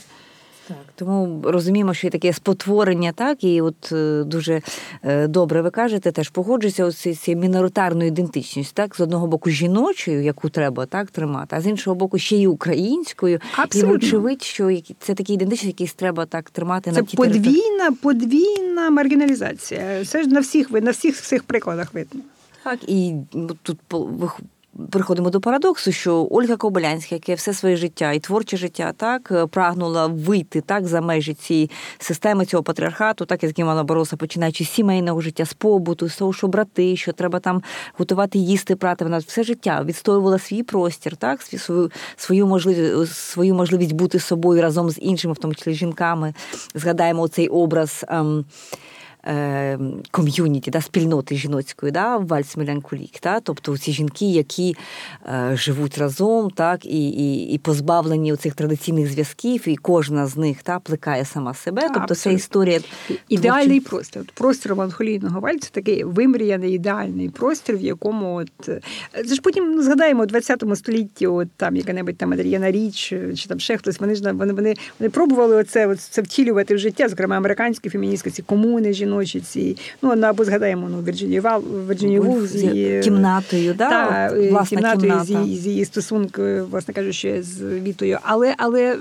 [0.73, 4.63] Так, тому розуміємо, що є таке спотворення, так і от е, дуже
[5.03, 10.23] е, добре ви кажете, теж погоджується з цією міноритарною ідентичністю, так з одного боку жіночою,
[10.23, 13.41] яку треба так тримати, а з іншого боку, ще й українською.
[13.57, 13.91] Абсолютно.
[13.91, 17.99] І вочевидь, що це такий ідентичність, який треба так тримати це на ті подвійна, території.
[18.03, 20.05] подвійна маргіналізація.
[20.05, 22.21] Це ж на всіх на всіх цих прикладах видно.
[22.65, 23.15] Так, і
[23.63, 23.79] тут
[24.91, 29.47] Приходимо до парадоксу, що Ольга Кобилянська, яка все своє життя і творче життя так е,
[29.47, 34.71] прагнула вийти так за межі цієї системи цього патріархату, так як мала бороса, починаючи з
[34.71, 37.63] сімейного життя, з побуту, з того, що брати, що треба там
[37.99, 39.05] готувати, їсти, прати.
[39.05, 44.91] Вона все життя відстоювала свій простір, так свою свою можливість свою можливість бути собою разом
[44.91, 46.35] з іншими, в тому числі жінками.
[46.75, 48.05] Згадаємо цей образ.
[48.09, 48.45] Ем,
[50.11, 54.77] ком'юніті, да, спільноти жіноцької, да, вальс Мелянкулік, да, тобто ці жінки, які
[55.27, 60.63] е, живуть разом, так, і і, і позбавлені цих традиційних зв'язків, і кожна з них
[60.63, 61.83] та, плекає сама себе.
[61.91, 62.81] А, тобто це історія
[63.29, 63.91] ідеальний творчі...
[63.91, 64.23] простір.
[64.35, 68.81] Простір меланхолійного вальцю такий вимріяний ідеальний простір, в якому от е,
[69.15, 73.61] це ж потім згадаємо у 20 столітті, от там яка-небудь там Адріяна Річ, чи там
[73.61, 74.01] ще хтось.
[74.01, 78.31] Вони ж вони вони, вони пробували оце, оце, це втілювати в життя, зокрема американські феміністки,
[78.31, 79.77] ці комуни жіночі ночі ці.
[80.03, 83.89] Ну, або згадаємо ну, Вірджинію Вал, Вірджинію Вул з її кімнатою, да?
[83.89, 85.25] та, власна кімнатою кімната.
[85.25, 88.19] з її, з її стосункою, власне кажучи, з Вітою.
[88.23, 88.97] Але але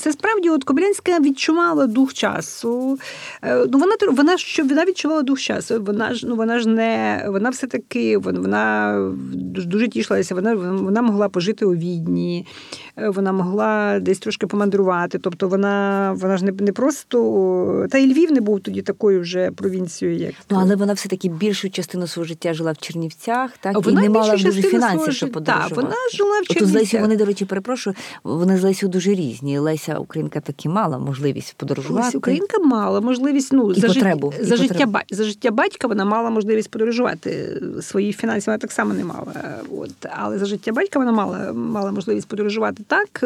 [0.00, 2.98] це справді от Кобилянська відчувала дух часу.
[3.42, 5.82] Е, ну, Вона вона, що вона відчувала дух часу.
[5.86, 8.94] Вона ж ну вона ж не вона все таки вона
[9.32, 10.34] дуже тішилася.
[10.34, 12.46] Вона вона могла пожити у відні,
[12.87, 15.18] е, вона могла десь трошки помандрувати.
[15.18, 19.50] Тобто вона вона ж не не просто та і Львів не був тоді такою вже
[19.50, 23.84] провінцією, як ну але вона все таки більшу частину свого життя жила в Чернівцях, так
[23.84, 25.74] вона і не мала дуже фінансів, щоб подорожувати.
[25.74, 26.62] Так, вона жила в Чернівцях.
[26.62, 27.96] От з Лесі вони, до речі, перепрошую.
[28.24, 29.58] Вони з Лесю дуже різні.
[29.58, 32.04] Леся Українка таки мала можливість подорожувати.
[32.04, 33.52] Леся Українка мала можливість.
[33.52, 34.98] Ну і за потребу, життя, за і життя потребу.
[35.10, 37.62] за життя батька вона мала можливість подорожувати.
[37.82, 39.32] Свої фінансів вона так само не мала.
[39.78, 42.82] От але за життя батька вона мала мала можливість подорожувати.
[42.88, 43.24] Так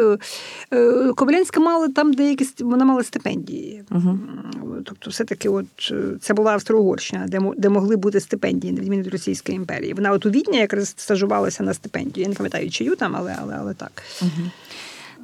[1.15, 3.83] Коблянська мала там деякі вона мала стипендії.
[3.91, 4.19] Угу.
[4.85, 5.65] Тобто, все таки, от
[6.21, 9.93] це була Австро-Угорщина, де де могли бути стипендії на відміну від Російської імперії.
[9.93, 12.23] Вона от у Відні якраз стажувалася на стипендію.
[12.23, 14.03] Я не пам'ятаю, чию там, але але, але так.
[14.21, 14.51] Угу.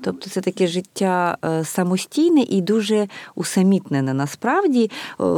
[0.03, 4.13] Тобто це таке життя е, самостійне і дуже усамітнене.
[4.13, 4.91] Насправді,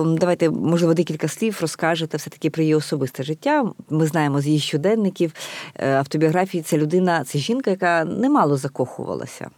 [0.06, 3.72] давайте, можливо, декілька слів розкажете все-таки про її особисте життя.
[3.90, 5.34] Ми знаємо з її щоденників,
[5.76, 9.50] е, автобіографії це людина, це жінка, яка немало закохувалася.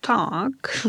[0.00, 0.86] Так.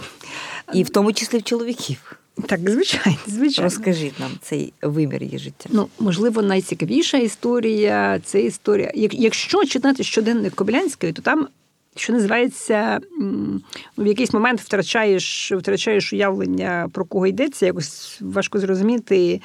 [0.74, 2.18] І в тому числі в чоловіків.
[2.46, 3.70] Так, звичайно, звичайно.
[3.70, 5.70] Розкажіть нам цей вимір її життя.
[5.74, 8.92] Ну, можливо, найцікавіша історія це історія.
[9.12, 11.48] Якщо читати щоденник Кобилянської, то там
[12.00, 13.00] що називається,
[13.98, 19.42] в якийсь момент втрачаєш втрачаєш уявлення, про кого йдеться, якось важко зрозуміти.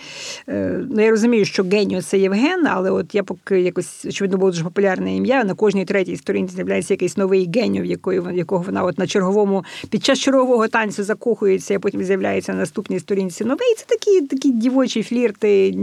[0.49, 4.51] Е, ну, Я розумію, що геніо це Євген, але от я поки якось, очевидно, було
[4.51, 5.45] дуже популярне ім'я.
[5.45, 10.05] На кожній третій сторінці з'являється якийсь новий геніо, якої, якого вона от на черговому, під
[10.05, 13.75] час чергового танцю закохується, а потім з'являється на наступній сторінці новий.
[13.77, 15.75] Це такі такі дівочі флірти.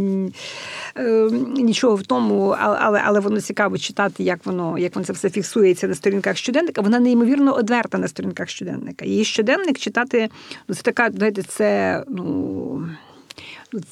[0.97, 5.29] Е, нічого в тому, але але воно цікаво читати, як воно як воно це все
[5.29, 6.81] фіксується на сторінках щоденника.
[6.81, 9.05] Вона неймовірно одверта на сторінках щоденника.
[9.05, 10.29] Її щоденник читати
[10.67, 12.89] ну це така, знаєте, це ну.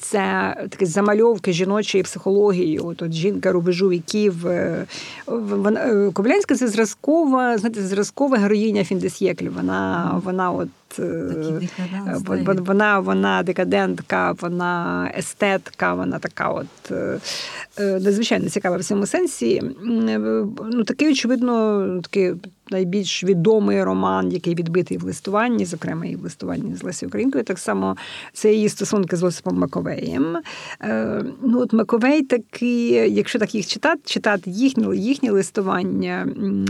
[0.00, 2.78] Це такі замальовки жіночої психології.
[2.78, 4.46] От, от жінка рубежу віків.
[4.46, 4.84] Е,
[5.26, 9.54] вона е, Коблянська це зразкова, знаєте, зразкова героїня Фіндесєклів.
[9.54, 12.46] Вона вона от Вон- так.
[12.46, 17.18] вон- Вона, вона декадентка, вона естетка, вона така от е,
[17.78, 19.62] е, надзвичайно цікава в цьому сенсі.
[20.08, 20.18] Е,
[20.72, 22.32] Ну, такий, очевидно, такий
[22.70, 27.44] найбільш відомий роман, який відбитий в листуванні, зокрема і в листуванні з Лесі Українкою.
[27.44, 27.96] Так само
[28.32, 30.36] це її стосунки з Осипом Маковеєм.
[30.82, 36.26] Е, Ну, от Маковей такий, якщо так їх читати, читати їхні, їхні листування,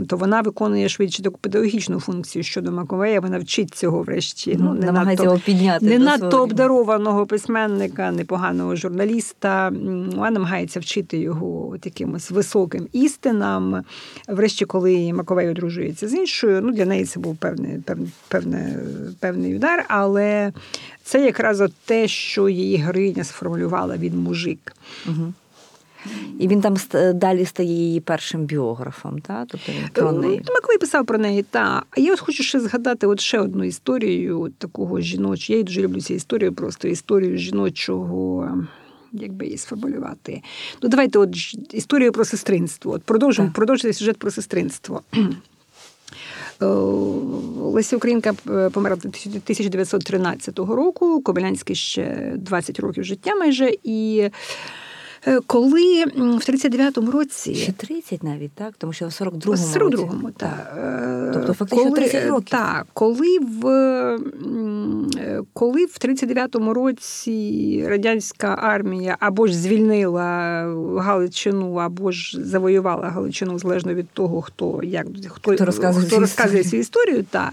[0.09, 3.21] то вона виконує швидше таку педагогічну функцію щодо Маковея.
[3.21, 4.57] Вона вчить цього врешті.
[4.61, 5.87] Ну, не намагається надто, його підняти.
[5.87, 9.73] не надто обдарованого письменника, непоганого журналіста.
[10.15, 13.85] Вона намагається вчити його от якимось високим істинам.
[14.29, 18.63] Врешті, коли Маковей одружується з іншою, ну для неї це був певний, певний, певний,
[19.21, 20.53] певний удар, але
[21.05, 24.77] це якраз от те, що її героїня сформулювала від мужик.
[25.07, 25.35] Мгм.
[26.39, 26.77] І він там
[27.15, 29.47] далі стає її першим біографом, та?
[29.49, 30.43] тобто він про неї.
[30.49, 31.83] Ну, Маковей писав про неї, та.
[31.91, 35.47] А я от хочу ще згадати от ще одну історію такого жіночого.
[35.49, 38.49] Я її дуже люблю цю історію, просто історію жіночого.
[39.13, 40.43] Як би її сформулювати?
[40.83, 41.37] Ну, давайте от
[41.75, 42.93] історію про сестринство.
[42.93, 43.55] От продовжимо Так.
[43.55, 45.03] продовжити сюжет про сестринство.
[46.63, 46.67] Е,
[47.61, 51.23] Леся Українка е, померла 1913 року.
[51.23, 53.71] Кобилянський ще 20 років життя майже.
[53.83, 54.31] І е,
[55.47, 58.75] коли в 39-му році Ще 30 навіть, так?
[58.79, 60.75] Тому що в 42-му в 42-му, так.
[60.79, 62.49] Е, Тобто фактично 30 років.
[62.51, 70.25] Так, коли в, е, коли в 39-му році радянська армія або ж звільнила
[70.99, 76.65] Галичину, або ж завоювала Галичину, залежно від того, хто як хто, Хто розказує хто розказує
[76.65, 77.53] цю історію, так.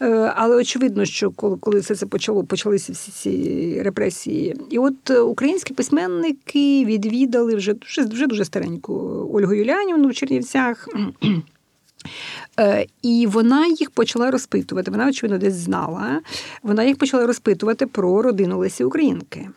[0.00, 4.56] Е, Але очевидно, що коли, коли все це почало, почалися всі ці репресії.
[4.70, 8.92] І от е, українські письменники відвідали вже, вже, вже дуже стареньку
[9.32, 10.88] Ольгу Юлянівну в Чернівцях.
[12.60, 14.90] Е, І вона їх почала розпитувати.
[14.90, 16.20] Вона, очевидно, десь знала.
[16.62, 19.48] Вона їх почала розпитувати про родину Лесі Українки.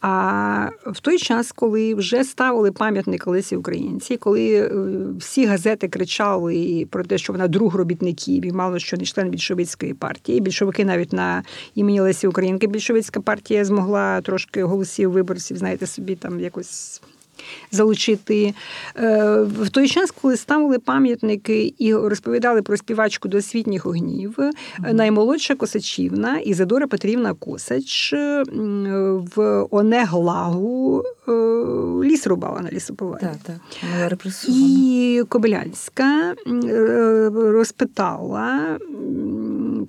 [0.00, 4.70] А в той час, коли вже ставили пам'ятник Лесі Українці, коли е,
[5.18, 9.94] всі газети кричали про те, що вона друг робітників, і мало що не член більшовицької
[9.94, 10.40] партії.
[10.40, 11.42] Більшовики навіть на
[11.74, 17.02] імені Лесі Українки більшовицька партія змогла трошки голосів виборців, знаєте, собі там якось
[17.70, 18.54] залучити.
[18.96, 24.92] Е, В той час, коли ставили пам'ятники і розповідали про співачку до освітніх огнів, е,
[24.92, 28.44] наймолодша Косачівна Ізидора Петрівна Косач е,
[29.36, 31.02] в Онеглагу
[32.04, 33.20] ліс рубала на лісоповалі.
[33.20, 33.56] Так, так.
[34.48, 36.34] І Кобилянська
[37.34, 38.78] розпитала,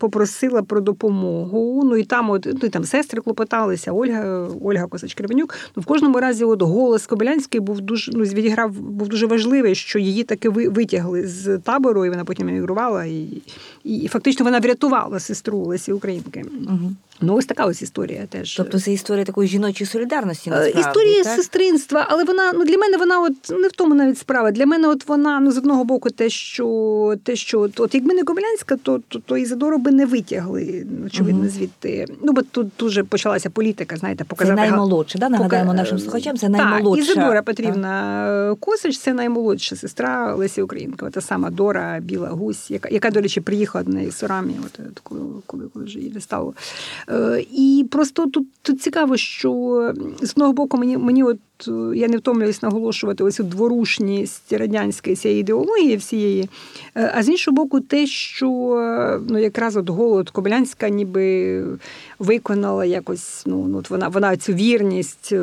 [0.01, 1.81] попросила про допомогу.
[1.85, 5.55] Ну і там, от ну, і там сестри клопоталися, Ольга, Ольга Косач Кривенюк.
[5.75, 9.99] Ну, в кожному разі, от голос Кобилянський був дуже ну, відіграв, був дуже важливий, що
[9.99, 13.05] її таки ви- витягли з табору, і вона потім емігрувала.
[13.05, 13.27] І,
[13.83, 16.45] і, і фактично вона врятувала сестру Лесі Українки.
[16.61, 16.95] Мгм.
[17.23, 18.55] Ну, ось така ось історія теж.
[18.57, 21.35] Тобто це історія такої жіночої солідарності, Е, насправді, Історія так?
[21.35, 24.51] сестринства, але вона ну для мене вона от не в тому навіть справа.
[24.51, 28.13] Для мене, от вона ну з одного боку, те, що те, що от, от якби
[28.13, 32.05] не Кобилянська, то, то, то Ізидору би не витягли, очевидно, звідти.
[32.23, 35.29] Ну бо тут дуже почалася політика, знаєте, Це показати га- наймолодша, да?
[35.29, 37.03] нагадаємо Пока- нашим слухачам, це Так, наймолодша.
[37.11, 41.05] Ізидора Петрівна Косач це наймолодша сестра Лесі Українки.
[41.11, 44.79] Та сама Дора Біла Гусь, яка, яка до речі, приїхала до неї з Сорамі, от,
[44.91, 46.53] от коли, коли, коли вже її не стало.
[47.09, 49.51] Е, і просто тут, тут цікаво, що
[50.21, 51.37] з одного боку мені, мені от
[51.68, 56.49] е, я не втомлююсь наголошувати оцю дворушність радянської цієї ідеології всієї.
[56.95, 61.64] Е, А з іншого боку, те, що е, ну, якраз от голод Кобилянська ніби
[62.22, 65.38] виконала якось, ну, ну от вона, вона цю вірність е,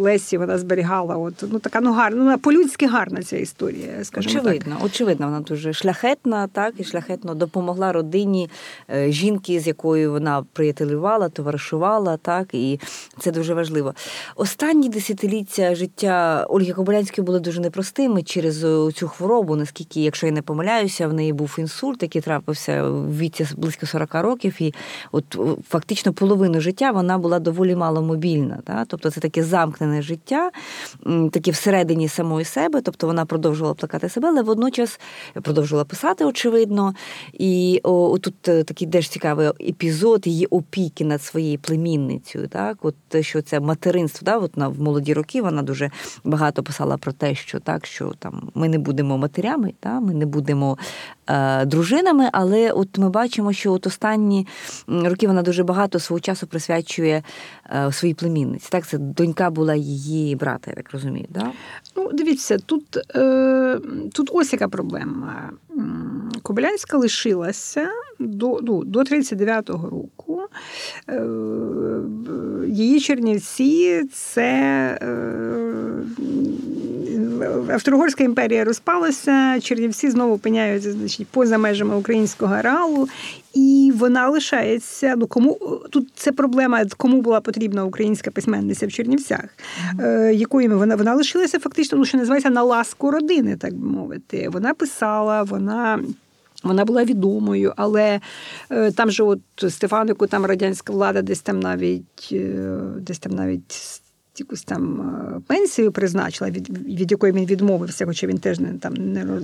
[0.00, 1.16] Лесі вона зберігала.
[1.16, 4.42] От, ну, така ну, гарна, ну, по-людськи гарна ця історія, скажімо так.
[4.44, 8.50] Очевидно, очевидно, вона дуже шляхетна, так і шляхетно допомогла родині
[8.90, 12.80] е, жінки, з якою вона приятелювала, товаришувала, так і
[13.20, 13.94] це дуже важливо.
[14.36, 19.56] Останні десятиліття життя Ольги Кобилянської були дуже непростими через е, цю хворобу.
[19.56, 24.14] Наскільки, якщо я не помиляюся, в неї був інсульт, який трапився в віці близько 40
[24.14, 24.74] років, і
[25.12, 25.56] от о,
[26.06, 28.62] фактично половину життя вона була доволі мало мобільна.
[28.86, 30.50] Тобто це таке замкнене життя,
[31.32, 32.80] таке всередині самої себе.
[32.80, 35.00] Тобто вона продовжувала плакати себе, але водночас
[35.42, 36.94] продовжувала писати, очевидно.
[37.32, 42.48] І о, тут е, такий теж цікавий епізод її опіки над своєю племінницею.
[42.48, 45.90] Так, от що це материнство, да, от на в молоді роки вона дуже
[46.24, 50.26] багато писала про те, що так, що там ми не будемо матерями, та, ми не
[50.26, 50.78] будемо
[51.66, 54.46] дружинами, але от ми бачимо, що от останні
[54.86, 57.22] роки вона дуже багато свого часу присвячує
[57.70, 58.68] е, своїй племінниці.
[58.70, 61.26] Так, це донька була її брата, я так розумію.
[61.28, 61.52] Да?
[61.96, 63.78] Ну, дивіться, тут, е,
[64.12, 65.50] тут ось яка проблема.
[66.42, 67.88] Кобилянська лишилася
[68.18, 70.42] до ну, до 39-го року.
[71.08, 71.22] Е,
[72.68, 74.98] її Чернівці це
[77.70, 83.08] Австро-Угорська імперія розпалася, Чернівці знову опиняються значить, поза межами українського ареалу,
[83.56, 85.14] і вона лишається.
[85.16, 85.58] Ну кому
[85.90, 90.30] тут це проблема, кому була потрібна українська письменниця в Чернівцях, mm-hmm.
[90.30, 94.48] якою вона вона лишилася фактично, ну що називається на ласку родини, так би мовити.
[94.48, 96.00] Вона писала, вона.
[96.62, 98.20] Вона була відомою, але
[98.70, 104.00] е, там же, от Стефанику, там радянська влада десь там навіть е, десь там навіть
[104.40, 108.94] якусь там е, пенсію призначила, від від якої він відмовився, хоча він теж не там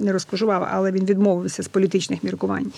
[0.00, 2.72] не розкожував, але він відмовився з політичних міркувань.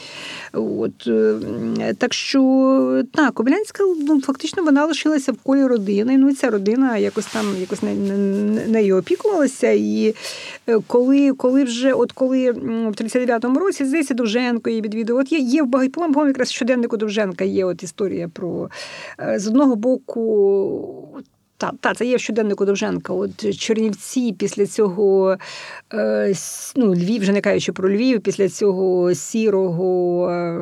[0.53, 6.19] От е, так що так, Кобилянська ну, фактично вона лишилася в колі родини.
[6.19, 7.83] Ну і ця родина якось там якось
[8.69, 9.71] нею опікувалася.
[9.71, 10.15] І
[10.67, 15.23] е, коли коли вже, от коли в 39-му році здається, Довженко її відвідував.
[15.23, 18.71] От є є в багатьом якраз щоденнику Довженка є от історія про
[19.37, 21.25] з одного боку.
[21.57, 23.13] Та, та, це є в щоденнику Довженка.
[23.13, 25.37] От Чернівці після цього,
[25.93, 26.35] е,
[26.77, 30.59] ну, Львів, вже не кажучи про Львів, після цього сірого е,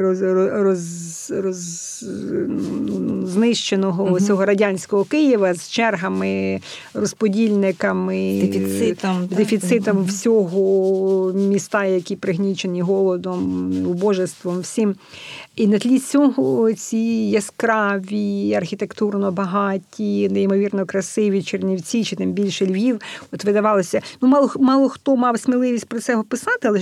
[0.00, 2.04] роз, роз, роз,
[2.48, 4.20] ну, знищеного угу.
[4.20, 6.60] цього радянського Києва з чергами,
[6.94, 10.06] розподільниками, дефіцитом, дефіцитом так.
[10.06, 14.94] всього міста, які пригнічені голодом, убожеством, всім.
[15.60, 23.00] І на тлі цього ці яскраві, архітектурно багаті, неймовірно красиві Чернівці, чи тим більше Львів,
[23.32, 24.00] от видавалося.
[24.22, 26.80] Ну, мало мало хто мав сміливість про це писати, але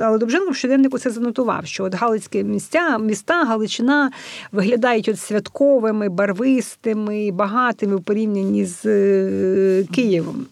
[0.00, 4.10] але Довженко в щоденнику це занотував, що от Галицькі місця, міста, Галичина
[4.52, 10.46] виглядають от святковими, барвистими, багатими в порівнянні з е, Києвом.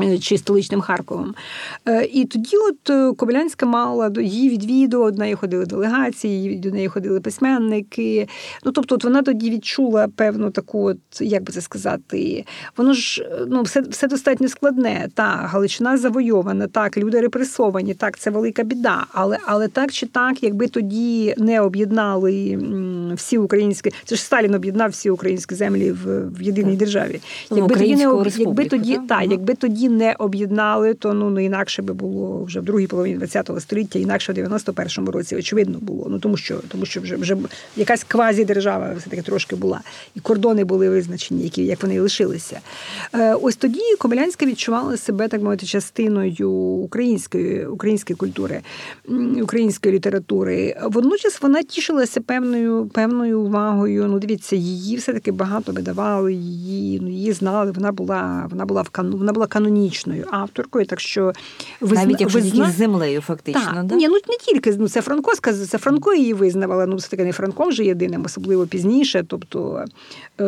[0.00, 1.34] Е, чи столичним Харковом.
[1.86, 6.88] Е, і тоді от е, Кобилянська мала її відвідувала, до неї ходили делегації, до неї
[6.88, 8.28] ходили письменники.
[8.64, 12.44] Ну, тобто, от вона тоді відчула певну таку, от, як би це сказати,
[12.76, 15.08] воно ж ну, все все достатньо складне.
[15.14, 19.06] Так, Галичина завойована, так, люди репресовані, так, це велика біда.
[19.12, 22.58] Але але так чи так, якби тоді не об'єднали
[23.16, 27.20] всі українські, це ж Сталін об'єднав всі українські землі в, в єдиній державі.
[27.50, 28.02] Якби тоді не
[28.38, 32.64] якби тоді, так, якби тоді не об'єднали, то ну, ну інакше би було вже в
[32.64, 36.06] другій половині ХХ століття, інакше в 91-му році, очевидно, було.
[36.10, 37.36] Ну тому що тому що вже вже
[37.76, 39.80] якась квазі-держава все-таки трошки була.
[40.14, 42.60] І кордони були визначені, які як вони лишилися.
[43.14, 48.60] Е, Ось тоді Комелянська відчувала себе, так мовити, частиною української української культури,
[49.42, 50.76] української літератури.
[50.82, 54.06] Водночас вона тішилася певною певною увагою.
[54.08, 57.70] Ну, дивіться, її все-таки багато видавали, її ну, її знали.
[57.70, 60.86] Вона була вона була в кану, вона була каноні канонічною авторкою.
[60.86, 61.32] Так що
[61.80, 63.84] ви навіть якщо тільки з землею, фактично, так.
[63.84, 63.94] Да?
[63.94, 66.86] Ні, ну не тільки ну це Франко це Франко її визнавала.
[66.86, 69.24] Ну все таки не Франком вже єдиним, особливо пізніше.
[69.28, 69.84] Тобто
[70.40, 70.44] е,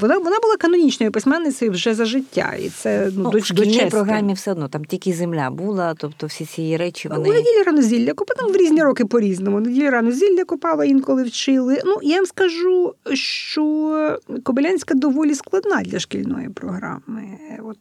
[0.00, 3.86] вона вона була канонічною письменницею вже за життя, і це ну, ну до, в шкільній
[3.90, 5.94] програмі все одно там тільки земля була.
[5.94, 9.60] Тобто всі ці речі вони У неділі рано зілля копала в різні роки по різному.
[9.60, 11.82] Неділі рано зілля копала, інколи вчили.
[11.84, 17.22] Ну я вам скажу, що Кобилянська доволі складна для шкільної програми.
[17.64, 17.78] От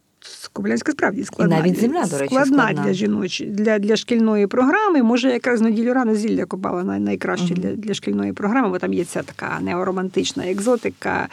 [0.53, 1.57] Кобилянська справді складна.
[1.57, 2.83] І навіть земля, до речі, складна, складна.
[2.83, 5.03] для жіночі для для шкільної програми.
[5.03, 7.59] Може, якраз неділю рано зілля копала найкраще uh-huh.
[7.59, 11.27] для для шкільної програми, бо там є ця така неоромантична екзотика.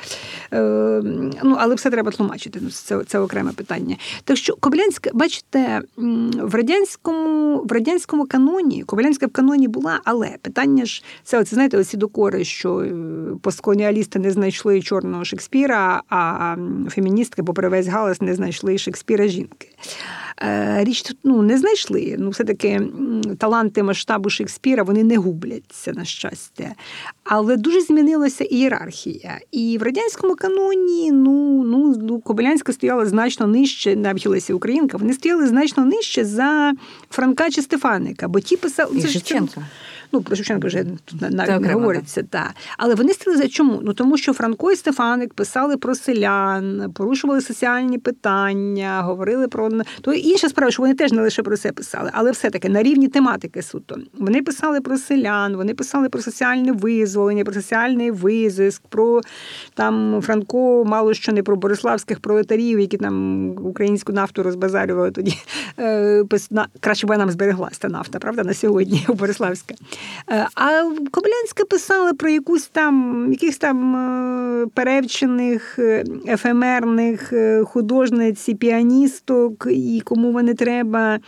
[0.53, 0.59] Е,
[1.45, 2.59] ну, Але все треба тлумачити.
[2.63, 3.97] Ну, Це це окреме питання.
[4.25, 5.83] Так що Кобилянська, бачите,
[6.43, 11.79] в радянському в радянському каноні, Кобилянська в каноні була, але питання ж це, оце, знаєте,
[11.79, 12.93] оці докори, що е,
[13.43, 16.57] постколоніалісти не знайшли чорного Шекспіра, а
[16.91, 19.69] феміністки, попри весь галас, не знайшли Шекспіра жінки.
[20.43, 22.17] Е, річ тут ну, не знайшли.
[22.19, 22.81] Ну, все-таки
[23.39, 26.75] таланти масштабу Шекспіра вони не губляться, на щастя.
[27.25, 29.39] Але дуже змінилася ієрархія.
[29.53, 35.13] І в радянському каноні ну, ну, ну, Кобилянська стояла значно нижче, навіть Леся Українка, вони
[35.13, 36.73] стояли значно нижче за
[37.11, 39.01] Франка чи Стефаника, бо ті писали.
[39.01, 39.67] Шевченка.
[40.15, 42.23] Ну, про Шевченка вже тут навіть так, не говориться.
[42.23, 42.53] Та.
[42.79, 43.81] Але вони стали за чому?
[43.83, 50.13] Ну тому що Франко і Стефаник писали про селян, порушували соціальні питання, говорили про то
[50.13, 53.63] інша справа, що вони теж не лише про це писали, але все-таки на рівні тематики
[53.63, 53.97] суто.
[54.19, 59.21] Вони писали про селян, вони писали про соціальне визволення, про соціальний визиск, про
[59.75, 65.37] там Франко, мало що не про бориславських пролетарів, які там українську нафту розбазарювали тоді.
[65.79, 66.25] Е,
[66.81, 69.75] краще б нам збереглася та нафта, правда, на сьогодні у Бориславська.
[70.31, 77.33] Е, а Коблянська писала про якусь там якихось там е, перевчених, е, ефемерних
[77.65, 81.19] художниць і піаністок, і кому вони треба.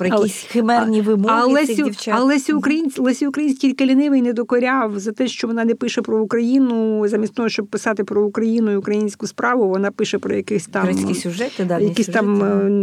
[0.00, 2.14] Про Але- якісь химерні вимоги А цих дівчат.
[2.16, 6.02] а Лесі Український, Лесі Український тільки лінивий не докоряв за те, що вона не пише
[6.02, 7.08] про Україну.
[7.08, 11.14] Замість того, щоб писати про Україну і українську справу, вона пише про якихось там Грецькі
[11.14, 12.26] сюжети, давні якісь сюжети.
[12.26, 12.42] там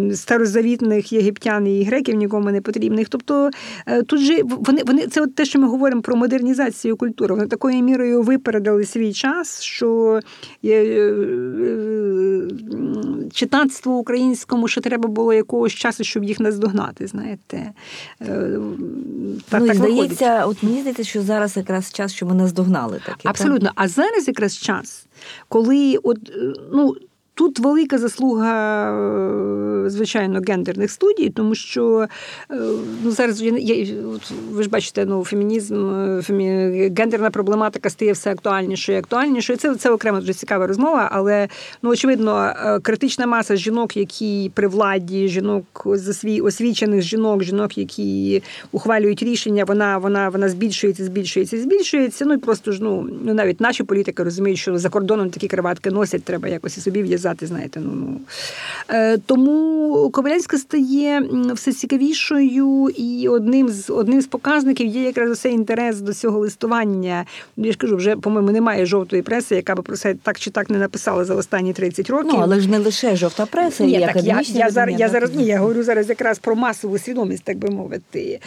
[0.09, 3.09] е, старозавітних єгиптян і греків нікому не потрібних.
[3.09, 3.49] Тобто
[3.86, 7.36] е, тут же вони, вони це от те, що ми говоримо про модернізацію культури.
[7.36, 10.20] Вони такою мірою випередили свій час, що
[10.65, 11.18] е, е,
[13.86, 17.07] українському ще треба було якогось часу, щоб їх наздогнати.
[17.08, 17.72] Знаєте,
[18.22, 19.78] Е, так, ну, так виходить.
[19.78, 23.18] здається, от мені здається, що зараз якраз час, що ми наздогнали таке.
[23.24, 23.30] так?
[23.30, 23.72] Абсолютно.
[23.76, 25.05] А зараз якраз час,
[25.49, 26.95] коли от, е, ну.
[27.38, 28.91] Тут велика заслуга,
[29.85, 32.07] е, звичайно, гендерних студій, тому що
[32.51, 32.55] е,
[33.03, 33.95] ну, зараз я,
[34.51, 36.47] ви ж бачите, ну, фемінізм, е, фемі...
[36.97, 39.59] гендерна проблематика стає все актуальнішою і актуальнішою.
[39.59, 41.47] Це, це окрема дуже цікава розмова, але
[41.81, 46.41] ну, очевидно, критична маса жінок, які при владі, жінок засві...
[46.41, 52.25] освічених жінок, жінок, які ухвалюють рішення, вона, вона, вона збільшується, збільшується, збільшується.
[52.25, 55.91] Ну і просто ж ну, ну навіть наші політики розуміють, що за кордоном такі криватки
[55.91, 57.80] носять, треба якось і собі в'язати, знаєте.
[57.80, 58.19] Ну, ну.
[58.89, 61.23] Е, тому Кобилянська стає
[61.53, 67.25] все цікавішою, і одним з одним з показників є якраз цей інтерес до цього листування.
[67.57, 70.51] Ну, Я ж кажу, вже по-моєму немає жовтої преси, яка би про це так чи
[70.51, 72.32] так не написала за останні 30 років.
[72.34, 75.09] Ну, але ж не лише жовта преса, Ні, і так я, академічні я, зараз, я
[75.09, 78.39] зараз ні, я говорю зараз якраз про масову свідомість, так би мовити.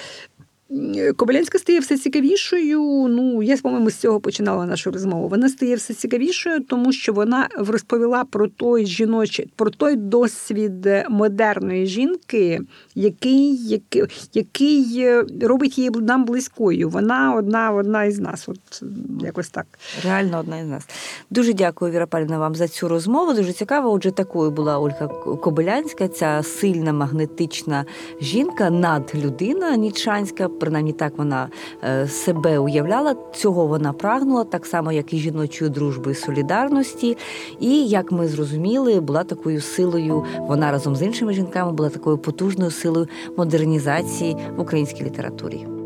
[1.17, 3.09] Кобилянська стає все цікавішою.
[3.09, 5.29] Ну, я, по-моєму, з цього починала нашу розмову.
[5.29, 11.87] Вона стає все цікавішою, тому що вона розповіла про той жіночий, про той досвід модерної
[11.87, 12.61] жінки,
[12.95, 14.03] який, який,
[14.35, 15.07] який
[15.43, 16.89] робить її нам близькою.
[16.89, 18.49] Вона одна, одна із нас.
[18.49, 18.83] От
[19.21, 19.67] якось так.
[20.05, 20.89] Реально одна із нас.
[21.31, 23.33] Дуже дякую, Віра Павлівна, вам за цю розмову.
[23.33, 23.91] Дуже цікаво.
[23.93, 25.07] Отже, такою була Ольга
[25.43, 27.85] Кобилянська, ця сильна магнетична
[28.21, 30.49] жінка, надлюдина нічанська.
[30.61, 31.49] Принаймні так вона
[31.85, 33.17] е, себе уявляла.
[33.35, 37.17] Цього вона прагнула, так само, як і жіночої дружби і солідарності.
[37.61, 40.25] І як ми зрозуміли, була такою силою.
[40.39, 45.80] Вона разом з іншими жінками була такою потужною силою модернізації в українській літературі.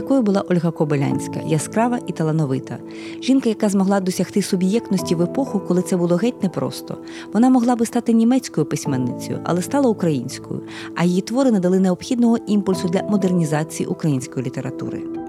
[0.00, 2.78] Такою була Ольга Кобилянська, яскрава і талановита.
[3.22, 6.98] Жінка, яка змогла досягти суб'єктності в епоху, коли це було геть непросто.
[7.32, 10.62] Вона могла би стати німецькою письменницею, але стала українською,
[10.96, 15.19] а її твори надали необхідного імпульсу для модернізації української літератури.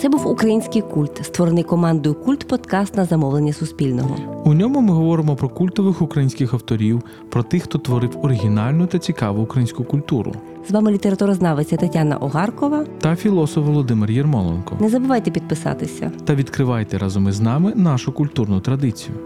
[0.00, 4.16] Це був український культ, створений командою Культ Подкаст на замовлення Суспільного.
[4.44, 9.42] У ньому ми говоримо про культових українських авторів, про тих, хто творив оригінальну та цікаву
[9.42, 10.32] українську культуру,
[10.68, 12.84] З вами літературознавиця Тетяна Огаркова.
[13.00, 14.76] та філософ Володимир Єрмоленко.
[14.80, 16.12] Не забувайте підписатися.
[16.24, 19.16] Та відкривайте разом із нами нашу культурну традицію.